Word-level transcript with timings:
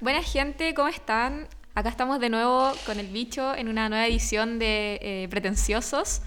Buena 0.00 0.22
gente, 0.22 0.74
¿cómo 0.74 0.88
están? 0.88 1.48
Acá 1.74 1.88
estamos 1.88 2.20
de 2.20 2.28
nuevo 2.30 2.72
con 2.84 2.98
el 3.00 3.06
bicho 3.08 3.54
en 3.54 3.68
una 3.68 3.88
nueva 3.88 4.06
edición 4.06 4.58
de 4.58 4.98
eh, 5.02 5.28
Pretenciosos. 5.30 6.22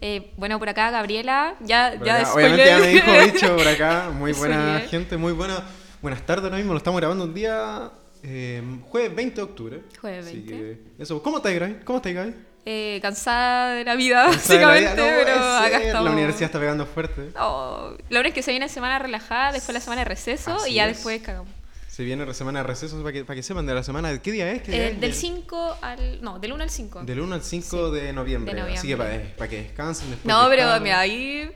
Eh, 0.00 0.32
bueno, 0.36 0.58
por 0.58 0.68
acá 0.68 0.90
Gabriela, 0.90 1.54
ya, 1.60 1.94
Por 1.96 2.06
ya 2.06 2.16
acá, 2.20 2.34
Obviamente 2.34 2.66
ya 2.66 2.78
me 2.78 2.86
dijo 2.88 3.12
bicho 3.32 3.56
por 3.56 3.66
acá. 3.68 4.10
Muy 4.14 4.32
buena 4.32 4.80
gente, 4.80 5.16
muy 5.16 5.32
buena. 5.32 5.62
Buenas 6.02 6.24
tardes, 6.26 6.44
ahora 6.44 6.58
mismo 6.58 6.72
lo 6.72 6.78
estamos 6.78 7.00
grabando 7.00 7.24
un 7.24 7.32
día 7.34 7.90
eh, 8.22 8.62
jueves 8.90 9.14
20 9.14 9.34
de 9.36 9.42
octubre. 9.42 9.82
Jueves 10.00 10.26
Así 10.26 10.36
20. 10.42 10.52
que 10.52 11.02
eso. 11.02 11.22
¿Cómo 11.22 11.38
estáis, 11.38 11.58
Gaby? 11.58 11.76
¿Cómo 11.84 11.96
estáis, 11.98 12.14
Gaby? 12.14 12.34
Eh, 12.68 12.98
cansada 13.00 13.70
de 13.74 13.84
la 13.84 13.94
vida, 13.94 14.26
Cansada 14.30 14.58
de 14.58 14.66
la 14.66 14.74
vida. 14.74 14.96
básicamente, 14.96 14.96
No 15.18 15.24
pero 15.24 15.56
acá 15.56 15.82
estamos. 15.82 16.04
La 16.04 16.10
universidad 16.10 16.46
está 16.46 16.58
pegando 16.58 16.84
fuerte. 16.84 17.30
No, 17.34 17.90
lo 17.90 17.96
bueno 18.10 18.28
es 18.28 18.34
que 18.34 18.42
se 18.42 18.50
viene 18.50 18.68
semana 18.68 18.98
relajada, 18.98 19.52
después 19.52 19.72
la 19.72 19.80
semana 19.80 20.00
de 20.02 20.06
receso 20.06 20.56
Así 20.56 20.72
y 20.72 20.74
ya 20.74 20.86
es. 20.88 20.96
después 20.96 21.22
cagamos. 21.22 21.48
Se 21.96 22.04
viene 22.04 22.26
la 22.26 22.34
semana 22.34 22.58
de 22.58 22.66
recesos 22.66 23.00
para 23.00 23.10
que, 23.10 23.24
para 23.24 23.36
que 23.36 23.42
sepan 23.42 23.64
de 23.64 23.72
la 23.72 23.82
semana. 23.82 24.20
¿Qué 24.20 24.30
día 24.30 24.52
es? 24.52 24.60
¿Qué 24.60 24.70
día 24.70 24.88
Eh, 24.88 24.90
es? 24.92 25.00
del 25.00 25.14
5 25.14 25.78
al. 25.80 26.20
No, 26.20 26.38
del 26.38 26.52
1 26.52 26.62
al 26.64 26.68
5. 26.68 27.04
Del 27.04 27.20
1 27.20 27.34
al 27.36 27.42
5 27.42 27.90
de, 27.90 28.12
noviembre, 28.12 28.52
de 28.54 28.74
Así 28.74 28.88
que 28.88 28.98
para, 28.98 29.18
para 29.34 29.48
que 29.48 29.62
descansen 29.62 30.10
después. 30.10 30.26
No, 30.26 30.46
pero 30.50 30.78
mira, 30.80 31.00
ahí. 31.00 31.50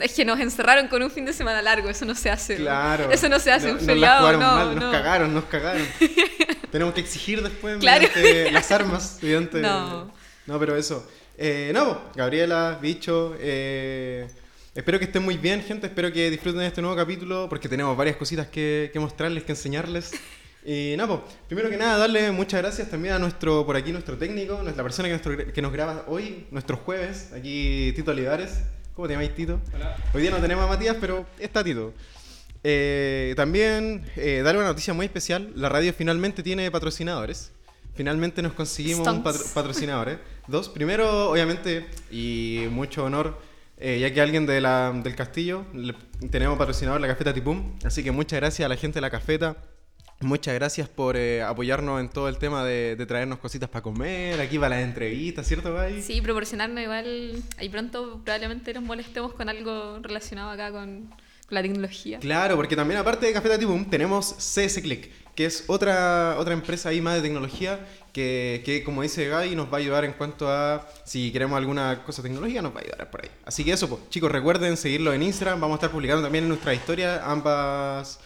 Es 0.00 0.14
que 0.14 0.24
nos 0.24 0.40
encerraron 0.40 0.88
con 0.88 1.00
un 1.00 1.12
fin 1.12 1.24
de 1.26 1.32
semana 1.32 1.62
largo, 1.62 1.88
eso 1.88 2.04
no 2.04 2.16
se 2.16 2.28
hace. 2.28 2.56
Claro. 2.56 3.08
Eso 3.12 3.28
no 3.28 3.38
se 3.38 3.52
hace, 3.52 3.68
No- 3.68 3.74
un 3.74 3.78
feriado, 3.80 4.32
no. 4.32 4.38
mal, 4.40 4.74
no. 4.74 4.80
Nos 4.80 4.90
cagaron, 4.92 5.32
nos 5.32 5.44
cagaron. 5.44 5.86
Tenemos 6.72 6.92
que 6.94 7.00
exigir 7.02 7.40
después 7.40 7.78
Claro. 7.78 8.08
las 8.50 8.72
armas, 8.72 9.18
mediante... 9.22 9.60
No. 9.60 10.10
No, 10.46 10.58
pero 10.58 10.74
eso. 10.76 11.08
Eh, 11.38 11.70
no, 11.72 12.00
Gabriela, 12.16 12.78
Bicho, 12.82 13.36
eh, 13.38 14.26
espero 14.74 14.98
que 14.98 15.04
estén 15.06 15.22
muy 15.22 15.36
bien, 15.36 15.62
gente. 15.62 15.86
Espero 15.86 16.12
que 16.12 16.30
disfruten 16.30 16.60
de 16.60 16.66
este 16.66 16.80
nuevo 16.82 16.96
capítulo 16.96 17.46
porque 17.48 17.68
tenemos 17.68 17.96
varias 17.96 18.16
cositas 18.16 18.46
que, 18.48 18.90
que 18.92 18.98
mostrarles, 18.98 19.44
que 19.44 19.52
enseñarles. 19.52 20.12
Y 20.64 20.94
nada, 20.96 21.20
pues, 21.20 21.34
primero 21.48 21.68
que 21.70 21.76
nada, 21.76 21.98
darle 21.98 22.30
muchas 22.30 22.62
gracias 22.62 22.88
también 22.88 23.14
a 23.14 23.18
nuestro, 23.18 23.66
por 23.66 23.74
aquí, 23.76 23.90
nuestro 23.90 24.16
técnico, 24.16 24.62
la 24.62 24.72
persona 24.82 25.08
que, 25.08 25.12
nuestro- 25.14 25.52
que 25.52 25.62
nos 25.62 25.72
graba 25.72 26.04
hoy, 26.06 26.46
nuestros 26.52 26.78
jueves, 26.80 27.32
aquí 27.32 27.92
Tito 27.96 28.12
Olivares. 28.12 28.60
¿Cómo 28.94 29.08
te 29.08 29.14
llamáis, 29.14 29.34
Tito? 29.34 29.58
Hoy 30.14 30.22
día 30.22 30.30
no 30.30 30.36
tenemos 30.38 30.64
a 30.64 30.68
Matías, 30.68 30.96
pero 31.00 31.26
está 31.40 31.64
Tito. 31.64 31.92
Eh, 32.62 33.32
también 33.36 34.04
eh, 34.14 34.42
darle 34.44 34.60
una 34.60 34.68
noticia 34.68 34.94
muy 34.94 35.06
especial. 35.06 35.50
La 35.56 35.68
radio 35.68 35.92
finalmente 35.92 36.44
tiene 36.44 36.70
patrocinadores. 36.70 37.50
Finalmente 37.96 38.40
nos 38.40 38.52
conseguimos 38.52 39.06
un 39.08 39.22
patro- 39.24 39.42
patrocinador. 39.54 40.10
¿eh? 40.10 40.18
Dos. 40.46 40.68
Primero, 40.68 41.30
obviamente, 41.30 41.86
y 42.10 42.66
mucho 42.70 43.04
honor, 43.04 43.36
eh, 43.82 43.98
ya 44.00 44.12
que 44.12 44.20
alguien 44.20 44.46
de 44.46 44.60
la- 44.60 44.92
del 44.92 45.14
castillo, 45.16 45.64
tenemos 46.30 46.56
patrocinador 46.56 47.00
la 47.00 47.08
Cafeta 47.08 47.34
Tipum. 47.34 47.78
Así 47.84 48.02
que 48.04 48.10
muchas 48.12 48.38
gracias 48.40 48.64
a 48.64 48.68
la 48.68 48.76
gente 48.76 48.96
de 48.96 49.00
la 49.02 49.10
Cafeta. 49.10 49.56
Muchas 50.20 50.54
gracias 50.54 50.88
por 50.88 51.16
eh, 51.16 51.42
apoyarnos 51.42 52.00
en 52.00 52.08
todo 52.08 52.28
el 52.28 52.38
tema 52.38 52.64
de, 52.64 52.96
traernos 53.08 53.38
cositas 53.40 53.68
para 53.68 53.82
comer, 53.82 54.40
aquí 54.40 54.56
para 54.56 54.76
las 54.76 54.84
entrevistas, 54.84 55.48
¿cierto, 55.48 55.74
Gaby? 55.74 56.00
Sí, 56.00 56.20
proporcionarnos 56.20 56.80
igual. 56.80 57.42
Ahí 57.58 57.68
pronto 57.68 58.20
probablemente 58.24 58.72
nos 58.72 58.84
molestemos 58.84 59.32
con 59.34 59.48
algo 59.48 59.98
relacionado 60.00 60.50
acá 60.50 60.70
con 60.70 61.10
la 61.52 61.62
tecnología. 61.62 62.18
Claro, 62.18 62.56
porque 62.56 62.76
también 62.76 62.98
aparte 62.98 63.26
de 63.26 63.32
Cafeta 63.32 63.58
Tipum 63.58 63.84
tenemos 63.84 64.34
CS 64.38 64.80
Click, 64.80 65.10
que 65.34 65.44
es 65.44 65.64
otra, 65.66 66.36
otra 66.38 66.54
empresa 66.54 66.88
ahí 66.88 67.00
más 67.00 67.16
de 67.16 67.22
tecnología 67.22 67.78
que, 68.12 68.62
que, 68.64 68.82
como 68.82 69.02
dice 69.02 69.28
Gaby, 69.28 69.54
nos 69.54 69.68
va 69.68 69.76
a 69.78 69.80
ayudar 69.80 70.04
en 70.04 70.12
cuanto 70.12 70.50
a 70.50 70.86
si 71.04 71.30
queremos 71.30 71.56
alguna 71.56 72.02
cosa 72.04 72.22
tecnológica, 72.22 72.62
nos 72.62 72.74
va 72.74 72.80
a 72.80 72.82
ayudar 72.82 73.10
por 73.10 73.22
ahí. 73.22 73.30
Así 73.44 73.64
que 73.64 73.72
eso, 73.72 73.88
pues, 73.88 74.08
chicos, 74.10 74.30
recuerden 74.30 74.76
seguirlo 74.76 75.12
en 75.12 75.22
Instagram, 75.22 75.60
vamos 75.60 75.74
a 75.74 75.78
estar 75.78 75.90
publicando 75.90 76.22
también 76.22 76.44
en 76.44 76.48
nuestra 76.48 76.74
historia 76.74 77.22
ambas, 77.24 78.18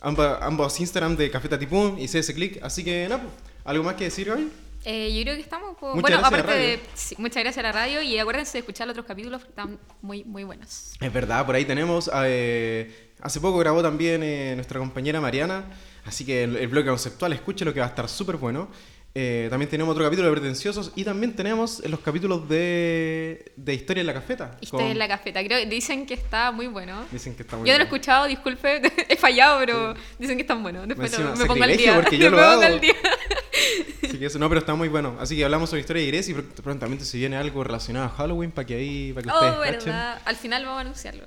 ambas, 0.00 0.38
ambos 0.42 0.80
Instagram 0.80 1.16
de 1.16 1.30
Cafeta 1.30 1.58
Tipum 1.58 1.98
y 1.98 2.08
CS 2.08 2.32
Click. 2.32 2.62
Así 2.62 2.84
que 2.84 3.04
nada, 3.08 3.22
pues, 3.22 3.34
¿algo 3.64 3.84
más 3.84 3.94
que 3.94 4.04
decir, 4.04 4.28
Gaby? 4.28 4.50
Eh, 4.84 5.14
yo 5.14 5.22
creo 5.22 5.34
que 5.36 5.42
estamos. 5.42 5.76
Muchas 5.80 6.00
bueno, 6.02 6.18
aparte 6.18 6.52
de. 6.52 6.80
sí, 6.94 7.14
muchas 7.18 7.42
gracias 7.42 7.58
a 7.58 7.68
la 7.68 7.72
radio 7.72 8.02
y 8.02 8.18
acuérdense 8.18 8.52
de 8.54 8.58
escuchar 8.60 8.86
los 8.86 8.94
otros 8.94 9.06
capítulos 9.06 9.40
porque 9.40 9.50
están 9.52 9.78
muy, 10.00 10.24
muy 10.24 10.44
buenos. 10.44 10.92
Es 11.00 11.12
verdad, 11.12 11.46
por 11.46 11.54
ahí 11.54 11.64
tenemos. 11.64 12.10
eh, 12.14 13.10
hace 13.20 13.40
poco 13.40 13.58
grabó 13.58 13.82
también 13.82 14.22
eh, 14.22 14.52
nuestra 14.54 14.78
compañera 14.80 15.20
Mariana. 15.20 15.64
Así 16.04 16.24
que 16.24 16.44
el, 16.44 16.56
el 16.56 16.66
bloque 16.66 16.88
conceptual, 16.88 17.32
escuche 17.32 17.64
lo 17.64 17.72
que 17.72 17.78
va 17.80 17.86
a 17.86 17.90
estar 17.90 18.08
súper 18.08 18.36
bueno. 18.36 18.68
Eh, 19.14 19.48
también 19.50 19.68
tenemos 19.68 19.92
otro 19.92 20.04
capítulo 20.04 20.28
de 20.28 20.32
Pretenciosos. 20.34 20.90
Y 20.96 21.04
también 21.04 21.34
tenemos 21.36 21.80
los 21.86 22.00
capítulos 22.00 22.48
de, 22.48 23.52
de 23.56 23.74
Historia 23.74 24.00
en 24.00 24.06
la 24.06 24.14
Cafeta. 24.14 24.56
Historia 24.60 24.86
con- 24.86 24.92
en 24.92 24.98
la 24.98 25.06
cafeta. 25.08 25.44
Creo 25.44 25.66
dicen 25.68 26.06
que 26.06 26.14
está 26.14 26.50
muy 26.50 26.66
bueno. 26.66 27.04
Dicen 27.10 27.34
que 27.34 27.42
está 27.42 27.56
muy 27.58 27.66
Yo 27.68 27.74
no 27.74 27.78
lo 27.78 27.84
he 27.84 27.86
escuchado, 27.88 28.26
disculpe, 28.26 28.80
he 29.08 29.16
fallado, 29.16 29.58
pero 29.60 29.94
dicen 30.18 30.36
que 30.36 30.42
están 30.42 30.62
buenos. 30.62 30.88
Después 30.88 31.18
lo- 31.18 31.36
me 31.36 31.44
pongo 31.44 31.62
al 31.64 31.76
día. 31.76 31.94
porque 31.94 32.16
yo 32.18 32.30
me 32.30 32.36
lo 32.38 32.42
hago. 32.42 32.62
al 32.62 32.80
día. 32.80 32.94
Así 34.02 34.18
que 34.18 34.26
eso, 34.26 34.38
no, 34.38 34.48
pero 34.48 34.60
está 34.60 34.74
muy 34.74 34.88
bueno. 34.88 35.16
Así 35.20 35.36
que 35.36 35.44
hablamos 35.44 35.68
sobre 35.70 35.80
Historia 35.80 36.02
de 36.02 36.08
Grecia 36.08 36.32
y 36.32 36.36
pr- 36.38 36.62
prontamente 36.62 37.04
se 37.04 37.18
viene 37.18 37.36
algo 37.36 37.62
relacionado 37.64 38.06
a 38.06 38.08
Halloween 38.10 38.50
para 38.50 38.66
que 38.66 38.74
ahí, 38.74 39.12
para 39.12 39.24
que 39.24 39.28
ustedes 39.30 39.52
Oh, 39.56 39.60
cachen. 39.60 39.78
verdad. 39.92 40.22
Al 40.24 40.36
final 40.36 40.64
vamos 40.64 40.78
a 40.78 40.80
anunciarlo. 40.80 41.24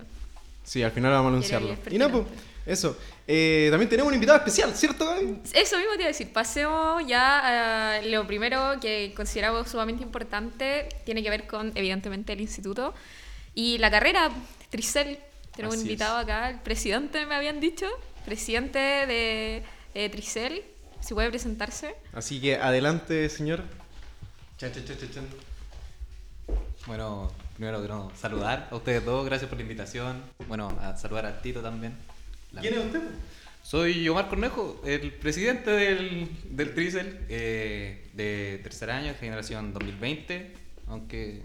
Sí, 0.64 0.82
al 0.82 0.92
final 0.92 1.12
vamos 1.12 1.26
a 1.26 1.30
anunciarlo. 1.30 1.76
Y 1.92 1.98
no, 2.00 2.10
pues, 2.10 2.24
eso. 2.66 2.98
Eh, 3.28 3.68
también 3.70 3.90
tenemos 3.90 4.10
un 4.10 4.16
invitado 4.16 4.38
especial, 4.38 4.74
¿cierto, 4.76 5.06
Gaby? 5.06 5.42
Eso 5.54 5.78
mismo 5.78 5.94
te 5.94 6.00
iba 6.00 6.06
a 6.06 6.08
decir. 6.08 6.32
Pasemos 6.34 7.06
ya 7.08 7.98
a 7.98 8.02
lo 8.02 8.26
primero 8.26 8.80
que 8.82 9.14
consideramos 9.16 9.70
sumamente 9.70 10.04
importante. 10.04 10.90
Tiene 11.06 11.22
que 11.22 11.30
ver 11.30 11.48
con, 11.48 11.72
evidentemente, 11.76 12.34
el 12.34 12.42
instituto. 12.42 12.94
Y 13.54 13.78
la 13.78 13.92
carrera, 13.92 14.32
Tricel. 14.70 15.20
Tenemos 15.56 15.78
un 15.78 15.84
invitado 15.84 16.18
acá, 16.18 16.50
el 16.50 16.60
presidente, 16.60 17.26
me 17.26 17.36
habían 17.36 17.60
dicho. 17.60 17.88
Presidente 18.26 18.80
de 18.80 19.64
eh, 19.94 20.10
Tricel. 20.10 20.64
Si 21.00 21.14
puede 21.14 21.30
presentarse. 21.30 21.96
Así 22.14 22.42
que 22.42 22.56
adelante, 22.56 23.30
señor. 23.30 23.62
Chan, 24.58 24.72
chan, 24.74 24.86
chan. 24.86 25.28
Bueno, 26.88 27.32
primero 27.56 27.80
quiero 27.80 28.12
saludar 28.20 28.68
a 28.72 28.76
ustedes 28.76 29.04
dos, 29.04 29.26
gracias 29.26 29.50
por 29.50 29.58
la 29.58 29.64
invitación. 29.64 30.24
Bueno, 30.48 30.76
a 30.82 30.96
saludar 30.98 31.26
a 31.26 31.42
Tito 31.42 31.62
también. 31.62 31.96
La- 32.52 32.62
¿Quién 32.62 32.74
es 32.76 32.86
usted? 32.86 33.02
Soy 33.64 34.08
Omar 34.10 34.30
Cornejo, 34.30 34.80
el 34.86 35.12
presidente 35.12 35.72
del, 35.72 36.30
del 36.52 36.74
Tricel 36.76 37.20
eh, 37.30 38.08
de 38.14 38.60
tercer 38.62 38.92
año, 38.92 39.14
generación 39.20 39.74
2020, 39.74 40.54
aunque 40.88 41.42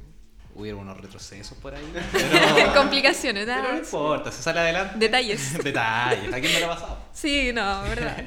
hubieron 0.55 0.81
unos 0.83 1.01
retrocesos 1.01 1.57
por 1.59 1.75
ahí. 1.75 1.83
Pero, 2.13 2.75
Complicaciones, 2.75 3.47
pero 3.47 3.73
no 3.73 3.79
importa, 3.79 4.31
se 4.31 4.43
sale 4.43 4.61
adelante. 4.61 4.97
Detalles. 4.99 5.57
Detalles, 5.65 6.33
¿a 6.33 6.41
quién 6.41 6.53
me 6.53 6.61
lo 6.61 6.67
ha 6.67 6.75
pasado? 6.75 6.99
Sí, 7.15 7.53
no, 7.55 7.83
verdad. 7.83 8.23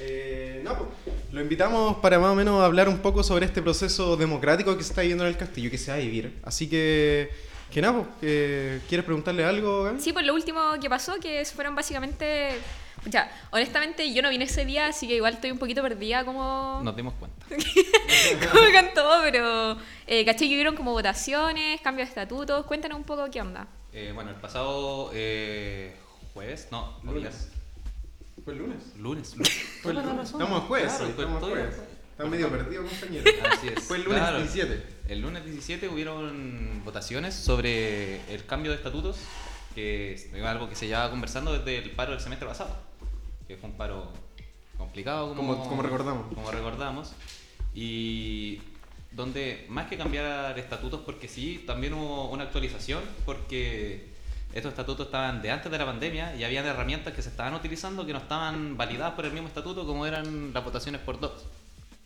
Eh, 0.00 0.60
no, 0.64 0.76
pues, 0.76 0.88
lo 1.30 1.40
invitamos 1.40 1.98
para 1.98 2.18
más 2.18 2.30
o 2.30 2.34
menos 2.34 2.60
hablar 2.64 2.88
un 2.88 2.98
poco 2.98 3.22
sobre 3.22 3.46
este 3.46 3.62
proceso 3.62 4.16
democrático 4.16 4.76
que 4.76 4.82
se 4.82 4.88
está 4.90 5.02
viviendo 5.02 5.22
en 5.24 5.30
el 5.30 5.36
castillo, 5.36 5.70
que 5.70 5.78
se 5.78 5.92
va 5.92 5.96
a 5.98 6.00
vivir. 6.00 6.40
Así 6.42 6.68
que, 6.68 7.30
que 7.72 7.80
nada, 7.80 7.94
pues, 7.94 8.08
que- 8.20 8.80
¿quieres 8.88 9.04
preguntarle 9.04 9.44
algo, 9.44 9.84
Gaby? 9.84 10.00
Sí, 10.00 10.12
pues 10.12 10.24
lo 10.26 10.34
último 10.34 10.60
que 10.80 10.88
pasó, 10.90 11.18
que 11.20 11.44
fueron 11.44 11.74
básicamente... 11.74 12.58
Ya, 13.06 13.28
honestamente 13.50 14.12
yo 14.14 14.22
no 14.22 14.30
vine 14.30 14.44
ese 14.44 14.64
día, 14.64 14.86
así 14.86 15.08
que 15.08 15.16
igual 15.16 15.34
estoy 15.34 15.50
un 15.50 15.58
poquito 15.58 15.82
perdida 15.82 16.24
como... 16.24 16.80
Nos 16.84 16.94
dimos 16.94 17.14
cuenta. 17.14 17.44
como 18.52 18.62
con 18.72 18.94
todo, 18.94 19.22
pero 19.22 19.76
eh, 20.06 20.24
caché 20.24 20.46
que 20.46 20.54
hubieron 20.54 20.76
como 20.76 20.92
votaciones, 20.92 21.80
cambios 21.80 22.06
de 22.06 22.10
estatutos. 22.10 22.64
Cuéntanos 22.66 22.98
un 22.98 23.04
poco 23.04 23.28
qué 23.28 23.40
onda. 23.40 23.66
Eh, 23.92 24.12
bueno, 24.14 24.30
el 24.30 24.36
pasado 24.36 25.10
eh, 25.14 25.96
jueves, 26.32 26.68
no, 26.70 26.96
Lunes. 27.02 27.48
Fue 28.44 28.52
el 28.52 28.60
lunes. 28.60 28.78
Lunes. 28.96 29.34
lunes. 29.36 29.50
Fue 29.82 29.92
el 29.92 29.98
lunes. 29.98 30.30
Estamos 30.30 30.62
a 30.62 30.66
jueves, 30.66 30.92
Claro, 30.92 31.06
estamos 31.10 31.42
jueves. 31.42 31.74
Está 32.24 32.30
medio 32.36 32.50
perdido, 32.50 32.84
compañero. 32.86 33.30
Así 33.50 33.68
es. 33.68 33.84
Fue 33.84 33.96
el 33.98 34.04
lunes 34.04 34.20
Claro. 34.20 34.38
17. 34.38 34.82
El 35.08 35.20
lunes 35.20 35.44
17 35.44 35.88
hubieron 35.88 36.82
votaciones 36.84 37.34
sobre 37.34 38.20
el 38.32 38.44
cambio 38.46 38.70
de 38.70 38.76
estatutos, 38.78 39.16
que 39.74 40.12
es 40.14 40.28
algo 40.44 40.68
que 40.68 40.76
se 40.76 40.86
llevaba 40.86 41.10
conversando 41.10 41.52
desde 41.52 41.78
el 41.78 41.90
paro 41.90 42.12
del 42.12 42.20
semestre 42.20 42.46
pasado, 42.46 42.76
que 43.48 43.56
fue 43.56 43.70
un 43.70 43.76
paro 43.76 44.12
complicado, 44.78 45.34
como, 45.34 45.56
Como- 45.56 45.68
como 45.68 45.82
recordamos. 45.82 46.32
Como 46.34 46.50
recordamos. 46.50 47.12
Y 47.74 48.60
donde 49.10 49.66
más 49.68 49.88
que 49.88 49.96
cambiar 49.96 50.58
estatutos, 50.58 51.00
porque 51.04 51.28
sí, 51.28 51.64
también 51.66 51.92
hubo 51.94 52.30
una 52.30 52.44
actualización, 52.44 53.00
porque 53.26 54.06
estos 54.54 54.70
estatutos 54.72 55.06
estaban 55.06 55.42
de 55.42 55.50
antes 55.50 55.70
de 55.72 55.78
la 55.78 55.86
pandemia 55.86 56.36
y 56.36 56.44
habían 56.44 56.66
herramientas 56.66 57.14
que 57.14 57.22
se 57.22 57.30
estaban 57.30 57.54
utilizando 57.54 58.04
que 58.06 58.12
no 58.12 58.18
estaban 58.20 58.76
validadas 58.76 59.14
por 59.14 59.24
el 59.26 59.32
mismo 59.32 59.48
estatuto, 59.48 59.86
como 59.86 60.06
eran 60.06 60.52
las 60.52 60.62
votaciones 60.64 61.00
por 61.00 61.18
Docs, 61.20 61.42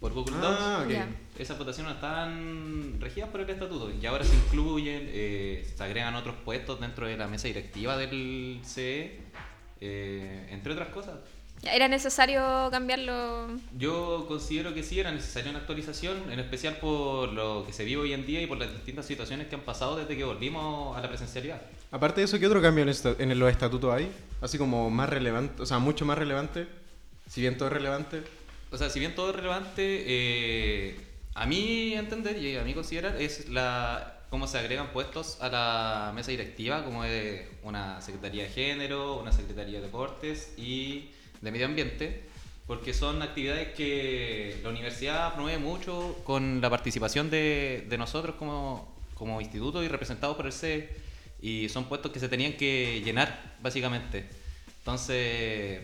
por 0.01 0.13
Google 0.13 0.37
Docs. 0.37 0.59
Ah, 0.61 0.83
ok. 0.85 0.91
Ya. 0.93 1.09
Esas 1.39 1.59
votaciones 1.59 1.91
no 1.91 1.95
estaban 1.97 2.97
regidas 3.01 3.29
por 3.31 3.41
el 3.41 3.49
estatuto 3.51 3.91
y 3.91 4.05
ahora 4.07 4.25
se 4.25 4.35
incluyen, 4.35 5.03
eh, 5.13 5.71
se 5.77 5.83
agregan 5.83 6.15
otros 6.15 6.35
puestos 6.45 6.81
dentro 6.81 7.07
de 7.07 7.17
la 7.17 7.27
mesa 7.27 7.49
directiva 7.49 7.97
del 7.97 8.61
CE, 8.65 9.21
eh, 9.81 10.49
entre 10.51 10.73
otras 10.73 10.89
cosas. 10.89 11.15
¿Era 11.63 11.89
necesario 11.89 12.69
cambiarlo? 12.71 13.49
Yo 13.79 14.27
considero 14.29 14.75
que 14.75 14.83
sí 14.83 15.01
era 15.01 15.11
necesaria 15.11 15.51
una 15.51 15.61
actualización, 15.61 16.31
en 16.31 16.39
especial 16.39 16.77
por 16.77 17.33
lo 17.33 17.65
que 17.67 17.73
se 17.73 17.83
vive 17.85 18.03
hoy 18.03 18.13
en 18.13 18.27
día 18.27 18.43
y 18.43 18.47
por 18.47 18.59
las 18.59 18.71
distintas 18.73 19.07
situaciones 19.07 19.47
que 19.49 19.55
han 19.55 19.63
pasado 19.63 19.97
desde 19.97 20.17
que 20.17 20.25
volvimos 20.25 20.97
a 20.97 21.01
la 21.01 21.09
presencialidad. 21.09 21.63
Aparte 21.91 22.21
de 22.21 22.27
eso, 22.27 22.39
¿qué 22.39 22.47
otro 22.47 22.61
cambio 22.61 22.83
en, 22.83 22.91
esta- 22.91 23.15
en 23.19 23.37
los 23.39 23.51
estatutos 23.51 23.93
hay? 23.93 24.11
Así 24.43 24.59
como 24.59 24.91
más 24.91 25.09
relevante, 25.09 25.63
o 25.63 25.67
sea, 25.67 25.79
mucho 25.79 26.05
más 26.05 26.19
relevante. 26.19 26.69
Si 27.27 27.41
bien 27.41 27.57
todo 27.57 27.69
es 27.69 27.73
relevante. 27.75 28.23
O 28.71 28.79
sea, 28.79 28.91
si 28.91 28.99
bien 28.99 29.15
todo 29.15 29.31
es 29.31 29.37
relevante, 29.37 30.05
eh, 30.07 30.97
a 31.35 31.47
mi 31.47 31.95
entender 31.95 32.37
y 32.43 32.57
a 32.57 32.63
mi 32.63 32.75
considerar 32.75 33.21
es 33.21 33.49
la 33.49 34.17
cómo 34.31 34.49
se 34.49 34.59
agregan 34.59 34.93
puestos 34.93 35.39
a 35.41 35.49
la 35.49 36.13
mesa 36.15 36.31
directiva, 36.31 36.85
como 36.85 37.05
es 37.05 37.43
una 37.63 38.01
Secretaría 38.01 38.45
de 38.45 38.49
Género, 38.51 39.19
una 39.19 39.33
Secretaría 39.33 39.79
de 39.79 39.87
Deportes 39.87 40.55
y 40.57 41.11
de 41.41 41.53
Medio 41.53 41.67
Ambiente, 41.67 42.25
porque 42.67 42.93
son 42.93 43.23
actividades 43.23 43.75
que 43.75 44.59
la 44.63 44.71
universidad 44.71 45.35
promueve 45.35 45.59
mucho 45.59 46.17
con 46.25 46.61
la 46.61 46.69
participación 46.69 47.31
de, 47.31 47.87
de 47.89 47.99
nosotros 47.99 48.35
como, 48.37 48.93
como 49.15 49.41
instituto 49.41 49.85
y 49.85 49.89
representados 49.89 50.37
por 50.37 50.47
el 50.47 50.53
CE, 50.53 50.91
y 51.41 51.69
son 51.69 51.85
puestos 51.85 52.11
que 52.11 52.19
se 52.19 52.29
tenían 52.29 52.55
que 52.55 53.03
llenar, 53.05 53.57
básicamente. 53.63 54.29
Entonces, 54.79 55.83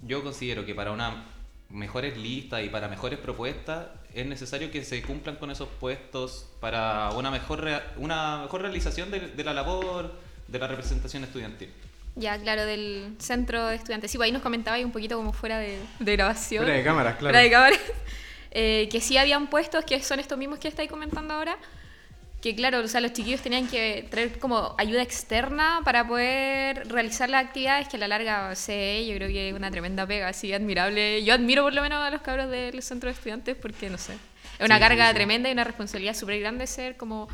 yo 0.00 0.22
considero 0.22 0.64
que 0.66 0.74
para 0.74 0.92
una 0.92 1.24
mejores 1.70 2.16
listas 2.16 2.64
y 2.64 2.68
para 2.70 2.88
mejores 2.88 3.18
propuestas 3.18 3.88
es 4.14 4.24
necesario 4.26 4.70
que 4.70 4.84
se 4.84 5.02
cumplan 5.02 5.36
con 5.36 5.50
esos 5.50 5.68
puestos 5.80 6.46
para 6.60 7.10
una 7.10 7.30
mejor 7.30 7.60
rea- 7.62 7.92
una 7.98 8.38
mejor 8.42 8.62
realización 8.62 9.10
de, 9.10 9.20
de 9.20 9.44
la 9.44 9.52
labor 9.52 10.14
de 10.46 10.58
la 10.58 10.66
representación 10.66 11.24
estudiantil. 11.24 11.70
Ya, 12.16 12.38
claro, 12.38 12.64
del 12.64 13.14
centro 13.18 13.66
de 13.66 13.76
estudiantes. 13.76 14.10
Sí, 14.10 14.16
pues 14.16 14.26
ahí 14.26 14.32
nos 14.32 14.42
comentaba 14.42 14.76
ahí 14.76 14.82
un 14.84 14.92
poquito 14.92 15.16
como 15.16 15.32
fuera 15.32 15.58
de, 15.58 15.78
de 16.00 16.12
grabación. 16.16 16.64
Fuera 16.64 16.78
de 16.78 16.84
cámaras, 16.84 17.16
claro. 17.16 17.34
Fuera 17.34 17.40
de 17.42 17.50
cámaras. 17.50 17.78
Eh, 18.50 18.88
que 18.90 19.02
sí 19.02 19.18
habían 19.18 19.48
puestos 19.50 19.84
que 19.84 20.02
son 20.02 20.20
estos 20.20 20.38
mismos 20.38 20.58
que 20.58 20.68
estáis 20.68 20.88
comentando 20.88 21.34
ahora. 21.34 21.58
Que 22.40 22.54
claro, 22.54 22.78
o 22.80 22.86
sea, 22.88 23.00
los 23.00 23.12
chiquillos 23.12 23.40
tenían 23.40 23.66
que 23.66 24.06
traer 24.10 24.38
como 24.38 24.76
ayuda 24.78 25.02
externa 25.02 25.80
para 25.84 26.06
poder 26.06 26.86
realizar 26.88 27.28
las 27.28 27.44
actividades 27.44 27.88
que 27.88 27.96
a 27.96 28.00
la 28.00 28.06
larga 28.06 28.54
sé, 28.54 29.04
yo 29.08 29.16
creo 29.16 29.28
que 29.28 29.48
es 29.48 29.54
una 29.54 29.70
tremenda 29.72 30.06
pega, 30.06 30.28
así 30.28 30.52
admirable. 30.52 31.24
Yo 31.24 31.34
admiro 31.34 31.64
por 31.64 31.74
lo 31.74 31.82
menos 31.82 31.98
a 32.00 32.10
los 32.10 32.22
cabros 32.22 32.48
del 32.48 32.80
centro 32.82 33.08
de 33.08 33.14
estudiantes 33.14 33.56
porque, 33.60 33.90
no 33.90 33.98
sé, 33.98 34.12
es 34.58 34.64
una 34.64 34.76
Sí, 34.76 34.80
carga 34.80 35.04
sí, 35.06 35.10
sí. 35.10 35.14
tremenda 35.16 35.48
y 35.48 35.52
una 35.52 35.64
responsabilidad 35.64 36.14
súper 36.14 36.38
grande 36.38 36.68
ser 36.68 36.96
como 36.96 37.28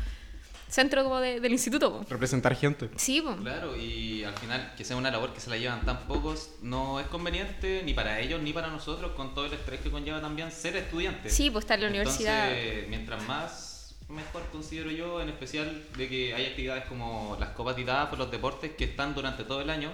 centro 0.67 1.03
como 1.03 1.19
de- 1.19 1.39
del 1.39 1.51
instituto. 1.51 1.99
po. 1.99 2.05
Representar 2.09 2.55
gente. 2.55 2.89
Sí, 2.95 3.21
po. 3.21 3.35
Claro, 3.37 3.77
y 3.77 4.23
al 4.23 4.33
final 4.33 4.73
que 4.75 4.83
sea 4.83 4.95
una 4.97 5.11
labor 5.11 5.33
que 5.35 5.39
se 5.39 5.51
la 5.51 5.57
llevan 5.57 5.85
tan 5.85 6.07
pocos 6.07 6.55
no 6.63 6.99
es 6.99 7.05
conveniente 7.07 7.83
ni 7.85 7.93
para 7.93 8.19
ellos 8.19 8.41
ni 8.41 8.53
para 8.53 8.69
nosotros 8.69 9.11
con 9.11 9.35
todo 9.35 9.45
el 9.45 9.53
estrés 9.53 9.81
que 9.81 9.91
conlleva 9.91 10.19
también 10.19 10.51
ser 10.51 10.75
estudiante. 10.75 11.29
Sí, 11.29 11.51
pues 11.51 11.63
estar 11.65 11.77
en 11.77 11.83
la 11.83 11.89
universidad. 11.89 12.49
Entonces, 12.51 12.89
mientras 12.89 13.23
más 13.27 13.71
mejor 14.09 14.43
considero 14.51 14.91
yo, 14.91 15.21
en 15.21 15.29
especial 15.29 15.83
de 15.97 16.07
que 16.07 16.33
hay 16.33 16.45
actividades 16.45 16.85
como 16.85 17.37
las 17.39 17.49
copas 17.49 17.75
tiradas 17.75 18.09
por 18.09 18.19
los 18.19 18.31
deportes 18.31 18.71
que 18.71 18.85
están 18.85 19.15
durante 19.15 19.43
todo 19.43 19.61
el 19.61 19.69
año. 19.69 19.91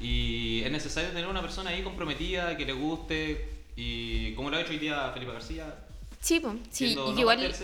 Y 0.00 0.62
es 0.62 0.72
necesario 0.72 1.10
tener 1.10 1.26
una 1.26 1.40
persona 1.40 1.70
ahí 1.70 1.82
comprometida, 1.82 2.56
que 2.56 2.64
le 2.64 2.72
guste. 2.72 3.48
Y 3.76 4.32
como 4.34 4.50
lo 4.50 4.56
ha 4.56 4.60
hecho 4.60 4.72
hoy 4.72 4.78
día 4.78 5.10
Felipe 5.12 5.32
García, 5.32 5.74
Sí, 6.24 6.40
sí, 6.70 6.94
no 6.94 7.20
igual, 7.20 7.54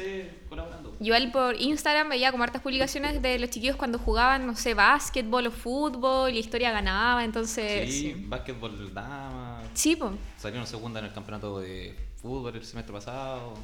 igual 1.00 1.32
por 1.32 1.58
Instagram 1.58 2.10
veía 2.10 2.30
como 2.30 2.44
hartas 2.44 2.60
publicaciones 2.60 3.22
de 3.22 3.38
los 3.38 3.48
chiquillos 3.48 3.76
cuando 3.76 3.98
jugaban, 3.98 4.46
no 4.46 4.54
sé, 4.54 4.74
básquetbol 4.74 5.46
o 5.46 5.50
fútbol 5.50 6.28
y 6.28 6.34
la 6.34 6.40
historia 6.40 6.70
ganaba, 6.70 7.24
entonces... 7.24 7.90
Sí, 7.90 8.00
Sí, 8.00 8.24
básquetbol 8.26 8.92
dama, 8.92 9.62
Sí, 9.72 9.96
po. 9.96 10.12
salieron 10.36 10.66
segunda 10.66 11.00
en 11.00 11.06
el 11.06 11.12
campeonato 11.14 11.58
de 11.58 11.96
fútbol 12.20 12.54
el 12.54 12.62
semestre 12.62 12.92
pasado. 12.92 13.54